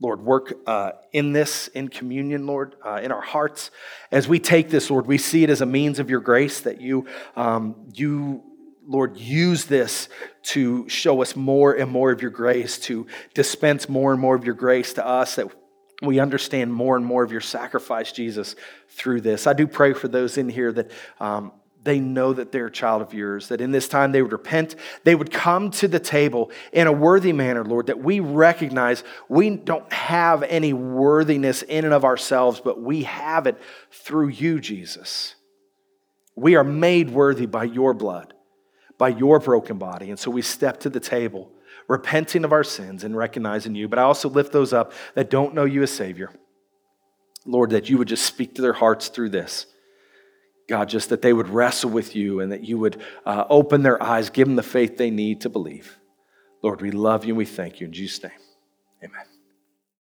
Lord, 0.00 0.20
work 0.20 0.52
uh, 0.66 0.92
in 1.12 1.32
this, 1.32 1.68
in 1.68 1.88
communion, 1.88 2.46
Lord, 2.46 2.74
uh, 2.84 3.00
in 3.02 3.12
our 3.12 3.22
hearts. 3.22 3.70
As 4.10 4.28
we 4.28 4.38
take 4.38 4.68
this, 4.68 4.90
Lord, 4.90 5.06
we 5.06 5.16
see 5.16 5.44
it 5.44 5.50
as 5.50 5.60
a 5.60 5.66
means 5.66 5.98
of 5.98 6.10
your 6.10 6.20
grace 6.20 6.60
that 6.62 6.80
you, 6.80 7.06
um, 7.36 7.76
you, 7.94 8.42
Lord, 8.86 9.16
use 9.16 9.64
this 9.64 10.08
to 10.44 10.88
show 10.88 11.22
us 11.22 11.34
more 11.34 11.74
and 11.74 11.90
more 11.90 12.10
of 12.12 12.22
your 12.22 12.30
grace, 12.30 12.78
to 12.80 13.06
dispense 13.34 13.88
more 13.88 14.12
and 14.12 14.20
more 14.20 14.36
of 14.36 14.44
your 14.44 14.54
grace 14.54 14.92
to 14.94 15.06
us, 15.06 15.36
that 15.36 15.48
we 16.02 16.20
understand 16.20 16.72
more 16.72 16.96
and 16.96 17.04
more 17.04 17.22
of 17.22 17.32
your 17.32 17.40
sacrifice, 17.40 18.12
Jesus, 18.12 18.54
through 18.90 19.22
this. 19.22 19.46
I 19.46 19.54
do 19.54 19.66
pray 19.66 19.92
for 19.92 20.08
those 20.08 20.38
in 20.38 20.48
here 20.48 20.72
that 20.72 20.90
um, 21.18 21.52
they 21.86 22.00
know 22.00 22.32
that 22.32 22.52
they're 22.52 22.66
a 22.66 22.70
child 22.70 23.00
of 23.00 23.14
yours, 23.14 23.48
that 23.48 23.60
in 23.60 23.70
this 23.70 23.88
time 23.88 24.12
they 24.12 24.20
would 24.20 24.32
repent, 24.32 24.74
they 25.04 25.14
would 25.14 25.32
come 25.32 25.70
to 25.70 25.88
the 25.88 26.00
table 26.00 26.50
in 26.72 26.86
a 26.86 26.92
worthy 26.92 27.32
manner, 27.32 27.64
Lord, 27.64 27.86
that 27.86 28.00
we 28.00 28.20
recognize 28.20 29.04
we 29.28 29.50
don't 29.50 29.90
have 29.92 30.42
any 30.42 30.72
worthiness 30.72 31.62
in 31.62 31.84
and 31.84 31.94
of 31.94 32.04
ourselves, 32.04 32.60
but 32.60 32.82
we 32.82 33.04
have 33.04 33.46
it 33.46 33.56
through 33.90 34.28
you, 34.28 34.60
Jesus. 34.60 35.36
We 36.34 36.56
are 36.56 36.64
made 36.64 37.10
worthy 37.10 37.46
by 37.46 37.64
your 37.64 37.94
blood, 37.94 38.34
by 38.98 39.08
your 39.08 39.38
broken 39.38 39.78
body. 39.78 40.10
And 40.10 40.18
so 40.18 40.30
we 40.30 40.42
step 40.42 40.80
to 40.80 40.90
the 40.90 41.00
table, 41.00 41.50
repenting 41.88 42.44
of 42.44 42.52
our 42.52 42.64
sins 42.64 43.04
and 43.04 43.16
recognizing 43.16 43.74
you. 43.74 43.88
But 43.88 43.98
I 43.98 44.02
also 44.02 44.28
lift 44.28 44.52
those 44.52 44.72
up 44.72 44.92
that 45.14 45.30
don't 45.30 45.54
know 45.54 45.64
you 45.64 45.82
as 45.82 45.90
Savior. 45.90 46.30
Lord, 47.44 47.70
that 47.70 47.88
you 47.88 47.98
would 47.98 48.08
just 48.08 48.24
speak 48.24 48.54
to 48.56 48.62
their 48.62 48.72
hearts 48.72 49.08
through 49.08 49.30
this. 49.30 49.66
God, 50.68 50.88
just 50.88 51.10
that 51.10 51.22
they 51.22 51.32
would 51.32 51.48
wrestle 51.48 51.90
with 51.90 52.16
you 52.16 52.40
and 52.40 52.50
that 52.50 52.64
you 52.64 52.76
would 52.78 53.00
uh, 53.24 53.44
open 53.48 53.82
their 53.82 54.02
eyes, 54.02 54.30
give 54.30 54.48
them 54.48 54.56
the 54.56 54.64
faith 54.64 54.96
they 54.96 55.10
need 55.10 55.42
to 55.42 55.48
believe. 55.48 55.98
Lord, 56.62 56.82
we 56.82 56.90
love 56.90 57.24
you 57.24 57.34
and 57.34 57.38
we 57.38 57.44
thank 57.44 57.80
you. 57.80 57.86
In 57.86 57.92
Jesus' 57.92 58.24
name, 58.24 58.32
amen. 59.04 59.35